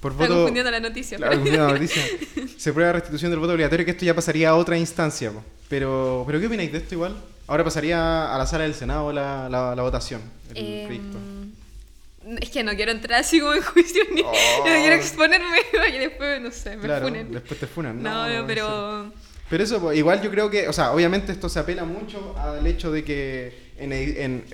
por 0.00 0.12
Está 0.12 0.24
voto... 0.24 0.34
confundiendo 0.34 0.70
la 0.70 0.80
noticia. 0.80 1.16
Pero- 1.16 1.30
confundiendo 1.30 1.66
la 1.68 1.72
noticia. 1.78 2.02
Se 2.58 2.72
prueba 2.72 2.92
restitución 2.92 3.30
del 3.30 3.40
voto 3.40 3.52
obligatorio, 3.52 3.84
que 3.86 3.92
esto 3.92 4.04
ya 4.04 4.14
pasaría 4.14 4.50
a 4.50 4.56
otra 4.56 4.76
instancia. 4.76 5.30
po. 5.30 5.42
Pero, 5.68 6.24
pero 6.26 6.40
¿qué 6.40 6.46
opináis 6.48 6.72
de 6.72 6.78
esto 6.78 6.94
igual? 6.96 7.14
Ahora 7.50 7.64
pasaría 7.64 8.32
a 8.32 8.38
la 8.38 8.46
sala 8.46 8.62
del 8.64 8.74
Senado 8.74 9.12
la, 9.12 9.48
la, 9.48 9.74
la 9.74 9.82
votación, 9.82 10.20
el 10.54 10.56
Em, 10.56 10.86
proyecto. 10.86 11.18
es 12.40 12.48
que 12.50 12.62
no 12.62 12.72
quiero 12.76 12.92
entrar 12.92 13.20
así 13.20 13.40
como 13.40 13.52
en 13.54 13.62
juicio 13.62 14.02
ni 14.14 14.22
Oh. 14.22 14.32
no 14.58 14.64
quiero 14.80 14.94
exponerme 14.94 15.56
y 15.94 15.98
después, 15.98 16.40
no 16.40 16.52
sé, 16.52 16.76
me 16.76 16.84
Claro, 16.84 17.06
funen. 17.08 17.32
después 17.32 17.58
te 17.58 17.66
funan. 17.66 18.00
No, 18.02 18.28
no, 18.28 18.32
ser. 18.32 18.46
pero... 18.46 19.12
Pero 19.50 19.64
eso, 19.64 19.80
pues, 19.80 19.98
igual 19.98 20.22
yo 20.22 20.30
creo 20.30 20.48
que, 20.48 20.68
o 20.68 20.72
sea, 20.72 20.92
obviamente 20.92 21.32
esto 21.32 21.48
se 21.48 21.58
apela 21.58 21.84
mucho 21.84 22.36
al 22.38 22.64
hecho 22.68 22.92
de 22.92 23.02
que 23.02 23.72
en, 23.78 23.92
en, 23.92 24.44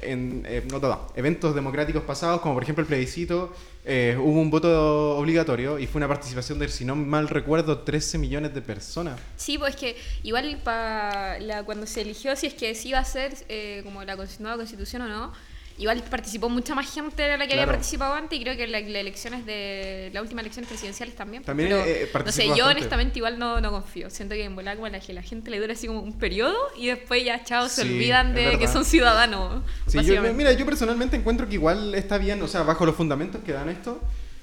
en, 0.00 0.42
eh, 0.48 0.64
no, 0.70 0.80
todo, 0.80 1.12
eventos 1.14 1.54
democráticos 1.54 2.02
pasados, 2.04 2.40
como 2.40 2.54
por 2.54 2.62
ejemplo 2.62 2.80
el 2.80 2.88
plebiscito, 2.88 3.52
eh, 3.88 4.16
hubo 4.18 4.40
un 4.40 4.50
voto 4.50 5.16
obligatorio 5.16 5.78
y 5.78 5.86
fue 5.86 6.00
una 6.00 6.08
participación 6.08 6.58
de, 6.58 6.68
si 6.68 6.84
no 6.84 6.96
mal 6.96 7.28
recuerdo, 7.28 7.78
13 7.78 8.18
millones 8.18 8.52
de 8.52 8.60
personas. 8.60 9.20
Sí, 9.36 9.58
pues 9.58 9.74
es 9.74 9.80
que 9.80 9.96
igual 10.24 10.58
para 10.64 11.38
cuando 11.64 11.86
se 11.86 12.00
eligió 12.00 12.34
si 12.34 12.48
es 12.48 12.54
que 12.54 12.74
sí 12.74 12.88
iba 12.88 12.98
a 12.98 13.04
ser 13.04 13.32
eh, 13.48 13.82
como 13.84 14.02
la 14.02 14.16
nueva 14.16 14.56
constitución 14.56 15.02
o 15.02 15.08
no, 15.08 15.32
igual 15.78 16.02
participó 16.10 16.48
mucha 16.48 16.74
más 16.74 16.92
gente 16.92 17.22
de 17.22 17.36
la 17.36 17.46
que 17.46 17.52
había 17.54 17.66
participado 17.66 18.14
antes 18.14 18.38
y 18.38 18.42
creo 18.42 18.56
que 18.56 18.66
la- 18.66 18.80
las 18.80 18.88
elecciones 19.00 19.44
de 19.44 20.10
las 20.12 20.22
últimas 20.22 20.42
elecciones 20.42 20.68
presidenciales 20.68 21.14
también. 21.14 21.42
pues, 21.42 21.46
También, 21.46 21.68
pero, 21.70 21.84
eh, 21.84 22.06
no 22.06 22.12
participó 22.12 22.54
sé, 22.54 22.58
yo 22.58 22.66
honestamente 22.66 23.18
igual 23.18 23.38
no, 23.38 23.60
no 23.60 23.70
confío. 23.70 24.08
Siento 24.10 24.34
que 24.34 24.44
en 24.44 24.54
volar 24.54 24.76
como 24.76 24.88
la, 24.88 25.00
gente 25.00 25.50
le 25.50 25.60
dura 25.60 25.72
así 25.74 25.86
como 25.86 26.00
un 26.00 26.14
periodo 26.18 26.56
y 26.78 26.86
después 26.86 27.24
ya 27.24 27.44
chao 27.44 27.68
se 27.68 27.82
Sí, 27.82 27.88
olvidan 27.94 28.34
de 28.34 28.58
que 28.58 28.68
son 28.68 28.84
ciudadanos. 28.84 29.62
Sí, 29.86 29.92
yo, 29.92 29.98
básicamente. 29.98 30.32
mira, 30.36 30.52
yo 30.52 30.64
personalmente 30.64 31.16
encuentro 31.16 31.46
que 31.48 31.54
igual 31.54 31.94
está 31.94 32.18
bien, 32.18 32.40
o 32.42 32.48
sea, 32.48 32.62
bajo 32.62 32.86
los 32.86 32.96
fundamentos 32.96 33.42
que 33.44 33.52
dan 33.52 33.68
esto, 33.68 34.00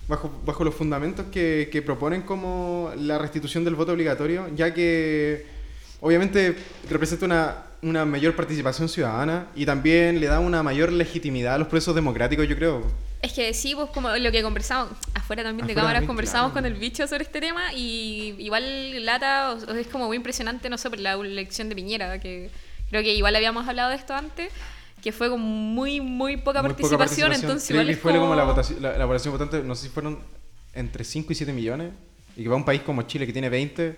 bajo, 0.08 0.32
bajo 0.46 0.64
los 0.64 0.76
fundamentos 0.76 1.26
que, 1.32 1.70
que 1.72 1.82
proponen 1.82 2.22
como 2.24 2.92
la 2.98 3.18
restitución 3.18 3.64
del 3.64 3.76
voto 3.76 3.94
obligatorio, 3.94 4.50
ya 4.56 4.74
que 4.74 5.46
obviamente 6.02 6.56
representa 6.90 7.26
una, 7.26 7.64
una 7.84 8.06
mayor 8.06 8.36
participación 8.36 8.90
ciudadana 8.90 9.48
y 9.56 9.66
también 9.66 10.20
le 10.20 10.28
da 10.28 10.40
una 10.40 10.64
mayor 10.64 10.92
legitimidad 10.92 11.56
a 11.56 11.58
los 11.58 11.68
procesos 11.68 11.94
democráticos, 11.96 12.48
yo 12.48 12.56
creo. 12.56 12.84
Es 13.22 13.32
que 13.34 13.54
sí, 13.54 13.74
pues 13.76 13.90
como 13.92 14.10
lo 14.10 14.32
que 14.32 14.42
conversamos, 14.42 14.92
afuera 15.14 15.44
también 15.44 15.66
de 15.68 15.74
Afuera 15.74 15.82
cámaras 15.82 15.94
también, 16.02 16.08
conversamos 16.08 16.52
claro. 16.52 16.66
con 16.66 16.74
el 16.74 16.80
bicho 16.80 17.08
sobre 17.08 17.24
este 17.24 17.40
tema 17.40 17.72
y 17.74 18.36
igual 18.40 19.06
Lata 19.06 19.52
o- 19.54 19.72
o 19.72 19.76
es 19.76 19.88
como 19.88 20.08
muy 20.08 20.18
impresionante, 20.18 20.70
no 20.70 20.78
sé, 20.78 20.90
por 20.90 21.00
la 21.00 21.14
elección 21.14 21.70
de 21.70 21.76
Piñera, 21.76 22.20
que 22.20 22.50
creo 22.90 23.02
que 23.02 23.14
igual 23.14 23.36
habíamos 23.36 23.66
hablado 23.68 23.92
de 23.92 23.96
esto 23.96 24.14
antes, 24.14 24.52
que 25.02 25.12
fue 25.14 25.30
con 25.30 25.40
muy, 25.42 26.02
muy 26.02 26.38
poca, 26.38 26.62
Muy 26.62 26.72
poca 26.74 26.98
participación, 26.98 27.32
entonces 27.34 27.68
Creo 27.68 27.82
igual 27.82 27.88
que 27.88 27.94
es 27.94 28.00
fue 28.00 28.12
como... 28.12 28.24
como 28.24 28.36
la, 28.36 28.44
votación, 28.44 28.82
la, 28.82 28.98
la 28.98 29.06
votación 29.06 29.32
votante, 29.34 29.62
no 29.64 29.76
sé 29.76 29.84
si 29.84 29.90
fueron 29.90 30.20
entre 30.74 31.04
5 31.04 31.32
y 31.32 31.36
7 31.36 31.54
millones, 31.54 31.92
y 32.36 32.44
que 32.44 32.50
va 32.50 32.56
a 32.56 32.58
un 32.58 32.66
país 32.66 32.82
como 32.82 33.04
Chile 33.04 33.26
que 33.26 33.32
tiene 33.34 33.48
20, 33.50 33.96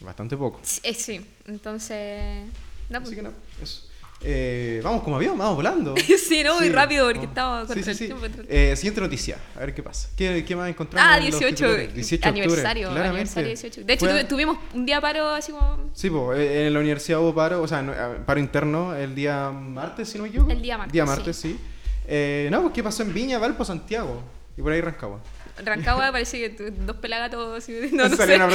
bastante 0.00 0.36
poco. 0.36 0.60
Eh, 0.82 0.94
sí, 0.94 1.24
entonces... 1.46 2.44
no, 2.92 2.98
Así 2.98 3.06
pues- 3.06 3.16
que 3.16 3.22
no, 3.22 3.32
eso. 3.62 3.88
Eh, 4.24 4.80
vamos 4.84 5.02
como 5.02 5.16
avión, 5.16 5.36
vamos 5.36 5.56
volando. 5.56 5.94
sí, 6.28 6.44
no, 6.44 6.54
muy 6.54 6.68
Sí. 6.68 6.72
rápido 6.72 7.06
porque 7.10 7.24
estaba 7.26 7.62
Sí, 7.62 7.66
contra 7.66 7.82
sí, 7.82 7.90
el 7.90 7.96
sí. 7.96 8.04
tiempo. 8.06 8.24
entonces- 8.26 8.54
Eh, 8.54 8.76
siguiente 8.76 9.00
noticia, 9.00 9.36
a 9.56 9.58
ver 9.60 9.74
qué 9.74 9.82
pasa. 9.82 10.10
¿Qué, 10.16 10.44
qué 10.46 10.54
más 10.54 10.68
encontramos? 10.68 11.10
Ah, 11.12 11.18
en 11.18 11.24
los 11.30 11.40
18, 11.40 11.56
titulares? 11.56 11.94
18 11.94 12.22
de 12.22 12.28
octubre, 12.30 12.44
aniversario, 12.44 12.88
claramente. 12.90 13.18
aniversario 13.40 13.48
18. 13.48 13.80
De 13.84 13.92
hecho, 13.94 14.06
Fue- 14.06 14.24
tuvimos 14.24 14.58
un 14.74 14.86
día 14.86 15.00
paro 15.00 15.28
así 15.30 15.50
como... 15.50 15.90
Sí, 15.92 16.08
eh, 16.36 16.66
en 16.68 16.72
la 16.74 16.78
universidad 16.78 17.18
hubo 17.20 17.34
paro, 17.34 17.62
o 17.62 17.66
sea, 17.66 17.80
eh, 17.80 18.18
paro 18.24 18.38
interno 18.38 18.94
el 18.94 19.12
día 19.16 19.50
martes, 19.50 20.08
si 20.08 20.18
no 20.18 20.22
me 20.22 20.28
equivoco. 20.28 20.52
El 20.52 20.62
día 20.62 20.78
martes, 20.78 20.92
Día 20.92 21.04
martes, 21.04 21.36
sí. 21.36 21.58
Eh, 22.06 22.48
no, 22.52 22.62
pues, 22.62 22.74
¿qué 22.74 22.82
pasó 22.84 23.02
en 23.02 23.12
Viña, 23.12 23.38
Valpo, 23.38 23.64
Santiago? 23.64 24.22
Y 24.56 24.62
por 24.62 24.70
ahí 24.70 24.80
Rancagua. 24.80 25.18
Rancagua 25.64 26.12
parece 26.12 26.38
que 26.38 26.70
dos 26.70 26.96
pelagatos 26.96 27.40
no, 27.40 27.48
no 27.54 27.60
sé, 27.60 27.68
dos 27.68 28.16
pelagatos 28.16 28.16
salieron 28.16 28.42
a 28.42 28.48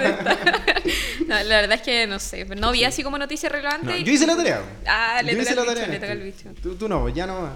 protestar. 0.00 0.82
No, 1.32 1.42
la 1.44 1.60
verdad 1.62 1.72
es 1.76 1.82
que 1.82 2.06
no 2.06 2.18
sé, 2.18 2.44
pero 2.46 2.60
no 2.60 2.72
vi 2.72 2.84
así 2.84 3.02
como 3.02 3.18
noticia 3.18 3.48
relevante. 3.48 3.86
No, 3.86 3.96
yo 3.96 4.12
hice 4.12 4.26
la 4.26 4.36
tarea. 4.36 4.62
Ah, 4.86 5.20
le 5.24 5.32
yo 5.34 5.40
hice 5.42 5.54
la 5.54 5.62
bicho, 5.62 5.74
tarea. 5.74 5.88
le 5.88 5.98
toca 5.98 6.12
al 6.12 6.22
bicho. 6.22 6.48
Tú, 6.62 6.74
tú 6.76 6.88
no, 6.88 7.08
ya 7.08 7.26
no. 7.26 7.50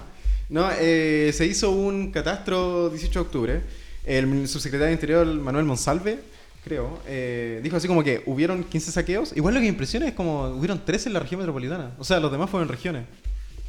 No, 0.49 0.69
eh, 0.79 1.31
se 1.33 1.45
hizo 1.45 1.71
un 1.71 2.11
catastro 2.11 2.89
18 2.89 3.19
de 3.19 3.25
octubre. 3.25 3.61
El 4.05 4.47
subsecretario 4.47 4.87
de 4.87 4.93
Interior, 4.93 5.25
Manuel 5.27 5.65
Monsalve, 5.65 6.19
creo, 6.63 7.01
eh, 7.05 7.59
dijo 7.61 7.75
así 7.75 7.87
como 7.89 8.03
que 8.03 8.23
hubieron 8.25 8.63
15 8.63 8.91
saqueos. 8.93 9.35
Igual 9.35 9.55
lo 9.55 9.59
que 9.59 9.67
impresiona 9.67 10.07
es 10.07 10.13
como 10.13 10.43
hubieron 10.47 10.83
13 10.85 11.09
en 11.09 11.13
la 11.13 11.19
región 11.19 11.39
metropolitana. 11.39 11.91
O 11.99 12.05
sea, 12.05 12.19
los 12.21 12.31
demás 12.31 12.49
fueron 12.49 12.69
regiones. 12.69 13.03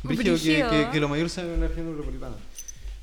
Brígido 0.05 0.37
que, 0.37 0.65
que, 0.71 0.89
que 0.93 1.01
lo 1.01 1.09
mayor 1.09 1.29
sea 1.29 1.43
en 1.43 1.61
la 1.61 1.67
región 1.67 1.89
metropolitana. 1.91 2.37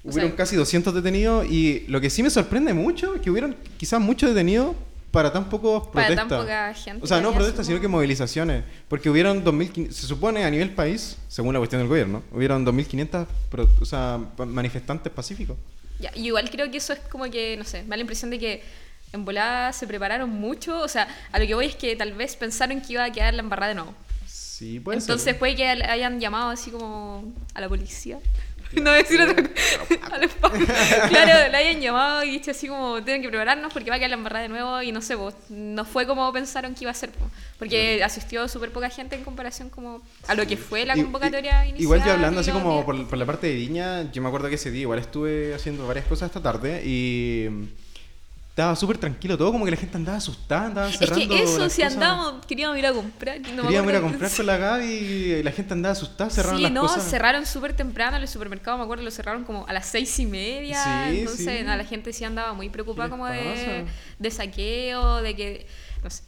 O 0.05 0.09
Hubieron 0.11 0.29
sea- 0.31 0.37
casi 0.37 0.55
200 0.55 0.93
detenidos 0.93 1.45
y 1.49 1.83
lo 1.89 1.99
que 1.99 2.09
sí 2.09 2.23
me 2.23 2.29
sorprende 2.29 2.73
mucho 2.73 3.15
es 3.15 3.21
que 3.21 3.29
hubieron 3.29 3.55
quizás 3.77 3.99
muchos 3.99 4.29
detenidos 4.29 4.75
para 5.15 5.33
tan 5.33 5.49
pocos 5.49 5.87
Para 5.87 6.07
protestas. 6.07 6.27
tan 6.29 6.39
poca 6.39 6.73
gente 6.75 7.03
O 7.03 7.07
sea, 7.07 7.19
no 7.21 7.33
protestas, 7.33 7.65
sino 7.65 7.81
que 7.81 7.87
movilizaciones. 7.87 8.63
Porque 8.87 9.09
hubieron 9.09 9.43
2.500, 9.43 9.91
se 9.91 10.05
supone 10.07 10.43
a 10.45 10.51
nivel 10.51 10.69
país, 10.71 11.17
según 11.27 11.53
la 11.53 11.59
cuestión 11.59 11.81
del 11.81 11.87
gobierno, 11.87 12.21
hubieron 12.31 12.63
2.500 12.65 13.25
pro- 13.49 13.67
o 13.81 13.85
sea, 13.85 14.19
manifestantes 14.45 15.11
pacíficos. 15.11 15.57
Ya, 15.99 16.11
y 16.13 16.27
igual 16.27 16.49
creo 16.51 16.69
que 16.69 16.77
eso 16.77 16.93
es 16.93 16.99
como 17.09 17.23
que, 17.31 17.55
no 17.57 17.63
sé, 17.63 17.81
me 17.83 17.89
da 17.89 17.95
la 17.97 18.01
impresión 18.01 18.29
de 18.29 18.37
que 18.37 18.63
en 19.13 19.23
volada 19.25 19.71
se 19.73 19.87
prepararon 19.87 20.29
mucho. 20.29 20.79
O 20.81 20.87
sea, 20.87 21.07
a 21.31 21.39
lo 21.39 21.47
que 21.47 21.55
voy 21.55 21.67
es 21.67 21.75
que 21.75 21.95
tal 21.95 22.11
vez 22.13 22.35
pensaron 22.35 22.81
que 22.81 22.93
iba 22.93 23.03
a 23.05 23.11
quedar 23.11 23.33
la 23.33 23.41
embarrada 23.41 23.69
de 23.69 23.75
nuevo. 23.75 23.93
Sí, 24.27 24.79
puede 24.79 24.99
Entonces 24.99 25.23
ser. 25.23 25.39
puede 25.39 25.55
que 25.55 25.65
hayan 25.67 26.19
llamado 26.19 26.49
así 26.49 26.71
como 26.71 27.23
a 27.53 27.61
la 27.61 27.67
policía. 27.69 28.19
No 28.73 28.91
decir 28.91 29.21
otra 29.21 29.35
cosa. 29.35 30.15
A 30.15 30.17
los 30.17 30.31
pacos. 30.33 30.59
Claro, 31.09 31.51
le 31.51 31.57
hayan 31.57 31.81
llamado 31.81 32.23
y 32.23 32.31
dicho 32.31 32.51
así 32.51 32.67
como 32.67 33.03
tienen 33.03 33.21
que 33.21 33.29
prepararnos 33.29 33.71
porque 33.71 33.89
va 33.89 33.95
a 33.95 33.99
quedar 33.99 34.09
la 34.09 34.17
embarrada 34.17 34.43
de 34.43 34.49
nuevo 34.49 34.81
y 34.81 34.91
no 34.91 35.01
sé, 35.01 35.17
pues, 35.17 35.35
no 35.49 35.85
fue 35.85 36.05
como 36.05 36.31
pensaron 36.33 36.73
que 36.75 36.83
iba 36.83 36.91
a 36.91 36.95
ser. 36.95 37.11
po. 37.11 37.29
Porque 37.57 38.03
asistió 38.03 38.47
súper 38.47 38.71
poca 38.71 38.89
gente 38.89 39.15
en 39.15 39.23
comparación 39.23 39.69
como 39.69 40.01
a 40.27 40.35
lo 40.35 40.45
que 40.45 40.57
fue 40.57 40.85
la 40.85 40.95
convocatoria 40.95 41.65
inicial. 41.65 41.81
Igual 41.81 42.03
yo 42.03 42.11
hablando 42.11 42.41
así 42.41 42.51
como 42.51 42.85
por, 42.85 43.07
por 43.07 43.17
la 43.17 43.25
parte 43.25 43.47
de 43.47 43.55
Viña, 43.55 44.11
yo 44.11 44.21
me 44.21 44.27
acuerdo 44.27 44.49
que 44.49 44.55
ese 44.55 44.71
día 44.71 44.81
igual 44.81 44.99
estuve 44.99 45.53
haciendo 45.53 45.87
varias 45.87 46.05
cosas 46.05 46.27
esta 46.27 46.41
tarde 46.41 46.81
y 46.85 47.49
estaba 48.55 48.73
súper 48.77 48.97
tranquilo 48.97 49.37
todo, 49.37 49.51
como 49.51 49.65
que 49.65 49.71
la 49.71 49.75
gente 49.75 49.97
andaba 49.97 50.17
asustada, 50.17 50.67
andaban 50.67 50.89
Es 50.89 50.97
cerrando 50.97 51.27
que 51.27 51.43
eso, 51.43 51.69
si 51.69 51.81
andábamos, 51.81 52.45
queríamos 52.45 52.77
ir 52.77 52.85
a 52.85 52.93
comprar. 52.93 53.41
No 53.53 53.63
Queríamos 53.63 53.91
ir 53.91 53.97
a 53.97 54.01
comprar 54.01 54.31
con 54.31 54.45
la 54.45 54.55
Gaby 54.55 54.85
y 54.85 55.43
la 55.43 55.51
gente 55.51 55.73
andaba 55.73 55.91
asustada, 55.91 56.29
cerraron 56.29 56.57
sí, 56.59 56.63
las 56.63 56.71
no, 56.71 56.81
cosas. 56.83 57.03
cerraron 57.03 57.45
súper 57.45 57.75
temprano 57.75 58.15
el 58.15 58.25
supermercado, 58.29 58.77
me 58.77 58.85
acuerdo, 58.85 59.03
lo 59.03 59.11
cerraron 59.11 59.43
como 59.43 59.67
a 59.67 59.73
las 59.73 59.87
seis 59.87 60.17
y 60.19 60.25
media. 60.25 60.81
Sí, 60.81 61.19
entonces, 61.19 61.59
sí. 61.59 61.65
no, 61.65 61.75
la 61.75 61.83
gente 61.83 62.13
sí 62.13 62.23
andaba 62.23 62.53
muy 62.53 62.69
preocupada 62.69 63.09
como 63.09 63.27
de, 63.27 63.85
de 64.19 64.31
saqueo, 64.31 65.21
de 65.21 65.35
que, 65.35 65.67
no 66.01 66.09
sé, 66.09 66.23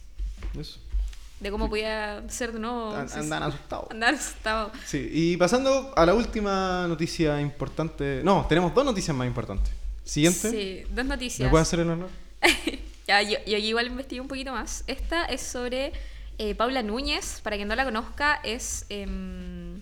Eso. 0.60 0.80
de 1.40 1.50
cómo 1.50 1.70
podía 1.70 2.22
ser 2.28 2.52
de 2.52 2.58
nuevo. 2.58 2.94
Andan 2.94 3.42
asustados. 3.44 3.86
Andar 3.90 4.12
asustado. 4.12 4.70
Sí, 4.84 5.08
y 5.10 5.36
pasando 5.38 5.94
a 5.96 6.04
la 6.04 6.12
última 6.12 6.86
noticia 6.88 7.40
importante. 7.40 8.20
No, 8.22 8.44
tenemos 8.46 8.74
dos 8.74 8.84
noticias 8.84 9.16
más 9.16 9.26
importantes. 9.26 9.72
Siguiente. 10.08 10.50
Sí, 10.50 10.82
dos 10.94 11.04
noticias. 11.04 11.44
¿Me 11.46 11.50
puede 11.50 11.62
hacer 11.62 11.80
el 11.80 11.90
honor? 11.90 12.08
Ya, 13.06 13.22
yo, 13.22 13.38
yo 13.46 13.56
igual 13.56 13.86
investigué 13.86 14.20
un 14.20 14.28
poquito 14.28 14.52
más. 14.52 14.84
Esta 14.86 15.24
es 15.24 15.40
sobre 15.40 15.92
eh, 16.36 16.54
Paula 16.54 16.82
Núñez. 16.82 17.40
Para 17.42 17.56
quien 17.56 17.66
no 17.66 17.74
la 17.74 17.84
conozca, 17.86 18.38
es. 18.44 18.84
em, 18.90 19.80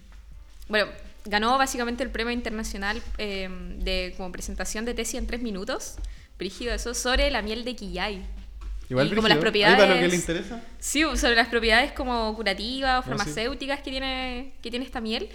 bueno, 0.69 0.87
ganó 1.25 1.59
básicamente 1.59 2.05
el 2.05 2.11
premio 2.11 2.33
internacional 2.33 3.03
em, 3.19 3.81
de 3.81 4.15
como 4.17 4.31
presentación 4.31 4.85
de 4.85 4.95
tesis 4.95 5.17
en 5.17 5.27
tres 5.27 5.43
minutos. 5.43 5.97
Brígido, 6.39 6.73
eso, 6.73 6.95
sobre 6.95 7.29
la 7.33 7.43
miel 7.43 7.65
de 7.65 7.75
Quillay. 7.75 8.25
Igual 8.89 9.11
Y 9.13 9.17
como 9.17 9.27
las 9.27 9.39
propiedades- 9.39 9.77
para 9.77 9.95
lo 9.97 10.01
que 10.03 10.07
le 10.09 10.15
interesa. 10.15 10.63
Sí, 10.79 11.03
sobre 11.17 11.35
las 11.35 11.49
propiedades 11.49 11.91
como 11.91 12.33
curativas 12.37 12.95
o 12.95 12.99
Ah, 12.99 13.03
sí. 13.03 13.09
farmacéuticas 13.09 13.81
que, 13.81 13.91
tiene, 13.91 14.53
que 14.63 14.71
tiene 14.71 14.85
esta 14.85 15.01
miel. 15.01 15.29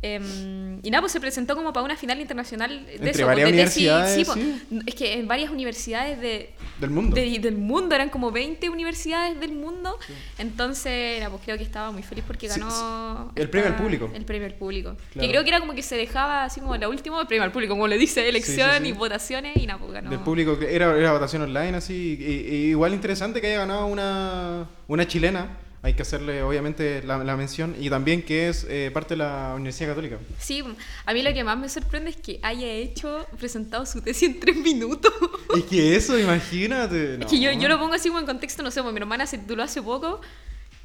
Em, 0.00 0.78
y 0.84 0.90
nada, 0.92 1.00
pues 1.02 1.12
se 1.12 1.20
presentó 1.20 1.56
como 1.56 1.72
para 1.72 1.84
una 1.84 1.96
final 1.96 2.20
internacional 2.20 2.86
de 2.86 2.94
Entre 2.94 3.10
eso, 3.10 3.26
varias 3.26 3.50
de 3.50 3.56
tesis- 3.56 3.80
universidades, 3.82 4.14
sí, 4.14 4.24
sí. 4.32 4.80
Es 4.86 4.94
que 4.94 5.12
en 5.14 5.26
varias 5.26 5.50
universidades 5.50 6.20
de, 6.20 6.50
Del 6.80 6.90
mundo. 6.90 7.16
de- 7.16 7.38
del 7.40 7.56
mundo, 7.56 7.96
eran 7.96 8.08
como 8.08 8.30
20 8.30 8.68
universidades 8.70 9.40
del 9.40 9.52
mundo. 9.54 9.98
Entonces, 10.38 11.18
nada, 11.18 11.30
pues 11.30 11.42
creo 11.44 11.56
que 11.58 11.64
estaba 11.64 11.90
muy 11.90 12.02
feliz 12.04 12.22
porque 12.26 12.48
Sí, 12.48 12.60
ganó. 12.60 13.32
sí. 13.34 13.40
El 13.40 13.50
premio 13.50 13.68
al 13.70 13.76
público. 13.76 14.08
El 14.14 14.24
premio 14.24 14.46
al 14.46 14.54
público. 14.54 14.96
Claro. 15.12 15.20
Que 15.26 15.28
creo 15.32 15.42
que 15.42 15.48
era 15.50 15.58
como 15.60 15.74
que 15.74 15.82
se 15.82 15.96
dejaba 15.96 16.44
así 16.44 16.60
como 16.60 16.76
la 16.76 16.88
última, 16.88 17.20
el 17.20 17.26
premio 17.26 17.42
al 17.42 17.50
público, 17.52 17.72
como 17.74 17.88
le 17.88 17.98
dice, 17.98 18.28
elección 18.28 18.70
sí, 18.78 18.82
sí. 18.84 18.88
y 18.90 18.92
votaciones 18.92 19.56
y 19.56 19.66
nada, 19.66 19.80
pues 19.80 19.92
ganó. 19.92 20.10
Del 20.10 20.20
público, 20.20 20.56
era, 20.62 20.96
era 20.96 21.12
votación 21.12 21.42
online, 21.42 21.76
así. 21.76 22.16
Y, 22.20 22.54
y 22.54 22.56
igual 22.70 22.94
interesante 22.94 23.40
que 23.40 23.48
haya 23.48 23.58
ganado 23.58 23.86
una, 23.86 24.68
una 24.86 25.06
chilena. 25.08 25.58
Hay 25.82 25.94
que 25.94 26.02
hacerle, 26.02 26.42
obviamente, 26.42 27.02
la, 27.04 27.18
la 27.18 27.36
mención. 27.36 27.76
Y 27.78 27.88
también 27.88 28.22
que 28.22 28.48
es 28.48 28.66
eh, 28.68 28.90
parte 28.92 29.14
de 29.14 29.18
la 29.18 29.52
Universidad 29.54 29.90
Católica. 29.90 30.18
Sí, 30.38 30.64
a 31.06 31.14
mí 31.14 31.22
lo 31.22 31.32
que 31.32 31.44
más 31.44 31.56
me 31.56 31.68
sorprende 31.68 32.10
es 32.10 32.16
que 32.16 32.40
haya 32.42 32.66
hecho, 32.66 33.26
presentado 33.38 33.86
su 33.86 34.00
tesis 34.00 34.28
en 34.28 34.40
tres 34.40 34.56
minutos. 34.56 35.12
Es 35.56 35.64
que 35.64 35.96
eso, 35.96 36.18
imagínate. 36.18 37.14
Es 37.20 37.26
que 37.26 37.40
yo, 37.40 37.52
no. 37.52 37.60
yo 37.60 37.68
lo 37.68 37.78
pongo 37.78 37.94
así 37.94 38.08
como 38.08 38.20
en 38.20 38.26
contexto, 38.26 38.62
no 38.62 38.70
sé, 38.70 38.82
pues 38.82 38.92
mi 38.92 39.00
hermana 39.00 39.26
se 39.26 39.38
tituló 39.38 39.62
hace 39.62 39.80
poco 39.80 40.20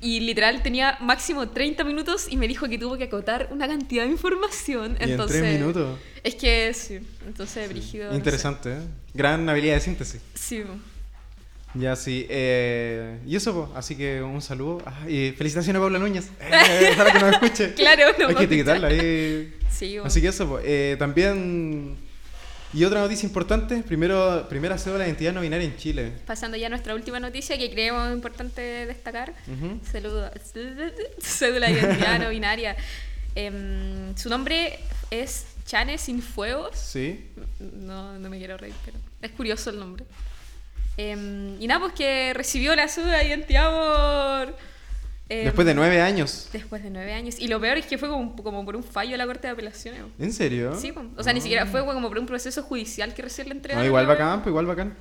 y 0.04 0.20
literal 0.20 0.62
tenía 0.62 0.98
máximo 1.00 1.50
30 1.50 1.84
minutos 1.86 2.28
y 2.30 2.38
me 2.38 2.48
dijo 2.48 2.68
que 2.68 2.78
tuvo 2.78 2.98
que 2.98 3.06
acotar 3.06 3.48
una 3.52 3.68
cantidad 3.68 4.04
de 4.04 4.12
información. 4.12 4.98
Y 5.00 5.04
en 5.04 5.12
entonces, 5.12 5.42
tres 5.42 5.60
minutos. 5.60 5.98
Es 6.24 6.36
que 6.36 6.74
sí, 6.74 7.00
entonces 7.26 7.70
brígido. 7.70 8.06
no 8.06 8.12
sé. 8.12 8.18
Interesante, 8.18 8.74
¿eh? 8.74 8.82
Gran 9.14 9.48
habilidad 9.48 9.76
de 9.76 9.82
síntesis. 9.82 10.22
Sí, 10.34 10.64
pues. 10.66 10.93
Ya, 11.76 11.96
sí. 11.96 12.26
eh, 12.30 13.20
y 13.26 13.36
eso, 13.36 13.54
pues, 13.54 13.78
así 13.78 13.96
que 13.96 14.22
un 14.22 14.42
saludo. 14.42 14.82
Ah, 14.86 15.10
y 15.10 15.32
felicitaciones 15.32 15.80
a 15.80 15.82
Paula 15.82 16.00
Núñez. 16.00 16.30
Eh, 16.42 16.94
para 16.96 17.12
que 17.12 17.20
nos 17.20 17.32
escuche. 17.34 17.74
Claro, 17.74 18.04
no 18.20 18.28
Hay 18.28 18.36
que 18.36 18.44
etiquetarla 18.44 18.88
ahí. 18.90 19.54
sí, 19.72 19.96
pues. 20.00 20.06
Así 20.08 20.22
que 20.22 20.28
eso, 20.28 20.48
pues, 20.48 20.64
eh, 20.68 20.96
también. 21.00 21.98
Y 22.74 22.84
otra 22.86 23.02
noticia 23.02 23.26
importante: 23.28 23.84
primero, 23.84 24.48
primera 24.50 24.78
cédula 24.78 25.04
de 25.04 25.10
identidad 25.10 25.34
no 25.34 25.42
binaria 25.42 25.66
en 25.68 25.78
Chile. 25.78 26.12
Pasando 26.26 26.58
ya 26.58 26.68
a 26.68 26.70
nuestra 26.70 26.94
última 26.96 27.20
noticia 27.20 27.58
que 27.58 27.70
creemos 27.72 28.12
importante 28.14 28.62
destacar. 28.62 29.34
Ujú. 29.48 29.80
Saludo- 29.92 30.32
Cédula 31.20 31.68
de 31.68 31.74
identidad 31.74 32.20
no 32.20 32.30
binaria. 32.30 32.76
Em, 33.36 34.16
su 34.16 34.30
nombre 34.30 34.80
es 35.10 35.46
Chane 35.66 35.98
Sin 35.98 36.22
Fuegos. 36.22 36.78
Sí. 36.78 37.26
No, 37.60 38.18
no 38.20 38.30
me 38.30 38.38
quiero 38.38 38.58
reír, 38.58 38.76
pero 38.86 38.98
es 39.22 39.32
curioso 39.32 39.70
el 39.72 39.80
nombre. 39.80 40.06
Em, 40.98 41.62
y 41.62 41.68
nada, 41.68 41.80
pues 41.82 41.94
que 41.94 42.34
recibió 42.34 42.76
la 42.76 42.88
cédula 42.88 43.18
de 43.20 43.26
identidad 43.28 43.70
por... 44.48 44.56
em, 45.30 45.46
Después 45.46 45.66
de 45.66 45.74
nueve 45.74 46.02
años. 46.02 46.50
Después 46.54 46.84
de 46.84 46.90
nueve 46.90 47.14
años. 47.14 47.36
Y 47.40 47.48
lo 47.48 47.60
peor 47.60 47.78
es 47.78 47.86
que 47.86 47.98
fue 47.98 48.10
como, 48.10 48.36
como 48.36 48.64
por 48.66 48.76
un 48.76 48.84
fallo 48.84 49.12
de 49.12 49.18
la 49.18 49.26
Corte 49.26 49.48
de 49.48 49.54
Apelaciones. 49.54 50.02
¿En 50.20 50.32
serio? 50.32 50.76
Sí, 50.80 50.94
o 51.18 51.24
sea, 51.24 51.34
ni 51.34 51.42
siquiera 51.42 51.66
fue 51.66 51.84
como 51.86 52.08
por 52.10 52.20
un 52.20 52.26
proceso 52.28 52.62
judicial 52.64 53.14
que 53.14 53.22
recién 53.24 53.48
le 53.48 53.54
No, 53.56 53.58
entregaron. 53.58 53.86
igual 53.88 54.04
la- 54.08 54.14
bacán, 54.14 54.42
pues 54.42 54.52
igual 54.52 54.66
bacán. 54.68 54.94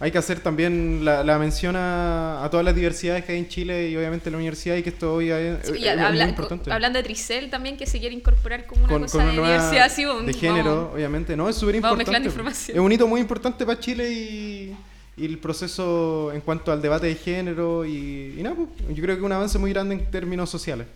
Hay 0.00 0.10
que 0.10 0.18
hacer 0.18 0.40
también 0.40 1.04
la, 1.04 1.22
la 1.22 1.38
mención 1.38 1.76
a, 1.76 2.44
a 2.44 2.50
todas 2.50 2.64
las 2.66 2.74
diversidades 2.74 3.24
que 3.24 3.32
hay 3.32 3.38
en 3.38 3.48
Chile 3.48 3.88
y 3.88 3.96
obviamente 3.96 4.28
la 4.28 4.36
universidad 4.36 4.74
y 4.76 4.82
que 4.82 4.88
esto 4.90 5.14
hoy 5.14 5.30
es, 5.30 5.58
Sí, 5.62 5.72
es- 5.74 5.78
y 5.78 5.84
es 5.88 5.96
habla- 5.98 6.10
muy 6.24 6.30
importante. 6.30 6.72
hablando 6.72 6.98
de 6.98 7.04
Tricel 7.04 7.48
también, 7.48 7.76
que 7.78 7.86
se 7.86 8.00
quiere 8.00 8.14
incorporar 8.14 8.66
como 8.66 8.82
una 8.84 8.92
con, 8.92 9.02
cosa 9.02 9.18
con 9.18 9.26
de 9.26 9.32
una 9.32 9.40
nueva 9.40 9.54
diversidad 9.70 9.86
pues, 9.86 9.96
de 9.96 10.04
vamos- 10.32 10.36
género, 10.40 10.92
obviamente. 10.92 11.36
No, 11.36 11.48
es 11.48 11.56
súper 11.56 11.80
vamos 11.80 11.92
importante. 12.00 12.28
mezclando 12.28 12.28
pues. 12.28 12.34
información. 12.34 12.76
Es 12.76 12.80
un 12.84 12.92
hito 12.92 13.06
muy 13.06 13.20
importante 13.20 13.64
para 13.64 13.78
Chile 13.80 14.10
y, 14.10 14.76
y 15.16 15.24
el 15.26 15.38
proceso 15.38 16.32
en 16.32 16.40
cuanto 16.40 16.72
al 16.72 16.82
debate 16.82 17.06
de 17.06 17.14
género 17.14 17.84
y, 17.84 18.34
y 18.38 18.42
nada, 18.42 18.56
pues, 18.56 18.68
yo 18.96 19.02
creo 19.02 19.16
que 19.16 19.22
un 19.22 19.32
avance 19.32 19.58
muy 19.58 19.72
grande 19.72 19.94
en 19.94 20.10
términos 20.10 20.50
sociales. 20.50 20.86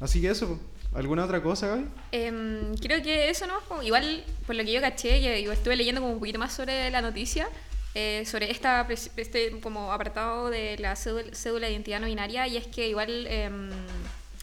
Así 0.00 0.20
que 0.20 0.28
eso, 0.30 0.46
pues. 0.48 0.60
¿alguna 0.94 1.24
otra 1.24 1.42
cosa, 1.42 1.66
Gaby? 1.66 1.84
Em, 2.12 2.74
creo 2.76 3.02
que 3.02 3.28
eso 3.28 3.46
no, 3.46 3.60
como- 3.68 3.82
igual 3.82 4.24
por 4.46 4.54
lo 4.56 4.64
que 4.64 4.72
yo 4.72 4.80
caché, 4.80 5.18
igual 5.40 5.56
estuve 5.58 5.76
leyendo 5.76 6.00
como 6.00 6.14
un 6.14 6.18
poquito 6.20 6.38
más 6.38 6.54
sobre 6.54 6.90
la 6.90 7.02
noticia, 7.02 7.48
eh, 7.94 8.24
sobre 8.24 8.50
esta, 8.50 8.86
este 8.90 9.58
como 9.60 9.92
apartado 9.92 10.48
de 10.48 10.78
la 10.78 10.96
cédula, 10.96 11.34
cédula 11.34 11.66
de 11.66 11.72
identidad 11.72 12.00
no 12.00 12.06
binaria, 12.06 12.46
y 12.46 12.56
es 12.56 12.66
que 12.66 12.88
igual 12.88 13.26
em, 13.26 13.68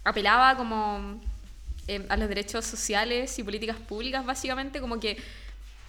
apelaba 0.03 0.55
como 0.57 1.19
em, 1.87 2.03
a 2.09 2.17
los 2.17 2.27
derechos 2.29 2.65
sociales 2.65 3.39
y 3.39 3.43
políticas 3.43 3.77
públicas, 3.77 4.23
básicamente, 4.25 4.79
como 4.79 4.99
que 4.99 5.17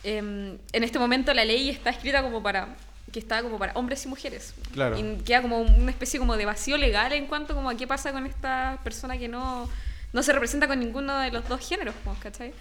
en 0.02 0.58
este 0.72 0.98
momento 0.98 1.32
la 1.32 1.44
ley 1.46 1.70
está 1.70 1.88
escrita 1.90 2.22
como 2.22 2.42
para 2.42 2.76
que 3.12 3.18
está 3.20 3.42
como 3.42 3.58
para 3.58 3.72
hombres 3.74 4.04
y 4.04 4.08
mujeres. 4.08 4.54
Claro. 4.72 4.98
Y 4.98 5.18
queda 5.24 5.42
como 5.42 5.60
una 5.60 5.90
especie 5.90 6.18
como 6.18 6.36
de 6.36 6.44
vacío 6.46 6.76
legal 6.78 7.12
en 7.12 7.26
cuanto 7.26 7.54
como 7.54 7.70
a 7.70 7.76
qué 7.76 7.86
pasa 7.86 8.12
con 8.12 8.26
esta 8.26 8.78
persona 8.82 9.16
que 9.18 9.28
no, 9.28 9.68
no 10.12 10.22
se 10.22 10.32
representa 10.32 10.66
con 10.66 10.80
ninguno 10.80 11.18
de 11.18 11.30
los 11.30 11.48
dos 11.48 11.66
géneros, 11.66 11.94
¿cachai? 12.20 12.52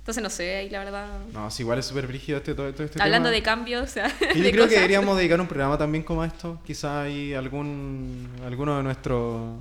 Entonces 0.00 0.22
no 0.22 0.28
sé, 0.28 0.56
ahí 0.56 0.68
la 0.68 0.80
verdad... 0.80 1.06
No, 1.32 1.50
sí, 1.50 1.62
igual 1.62 1.78
es 1.78 1.86
súper 1.86 2.06
brígido 2.06 2.36
este, 2.36 2.54
todo, 2.54 2.70
todo 2.74 2.84
este 2.84 3.00
Hablando 3.00 3.30
tema. 3.30 3.36
de 3.36 3.42
cambios, 3.42 3.82
o 3.84 3.86
sea... 3.90 4.10
Que 4.18 4.34
yo 4.36 4.42
de 4.44 4.50
creo 4.50 4.52
que 4.52 4.58
cosas. 4.58 4.70
deberíamos 4.74 5.16
dedicar 5.16 5.40
un 5.40 5.46
programa 5.46 5.78
también 5.78 6.04
como 6.04 6.20
a 6.20 6.26
esto. 6.26 6.60
Quizá 6.66 7.02
hay 7.02 7.32
algún 7.32 8.28
alguno 8.44 8.76
de 8.76 8.82
nuestros 8.82 9.56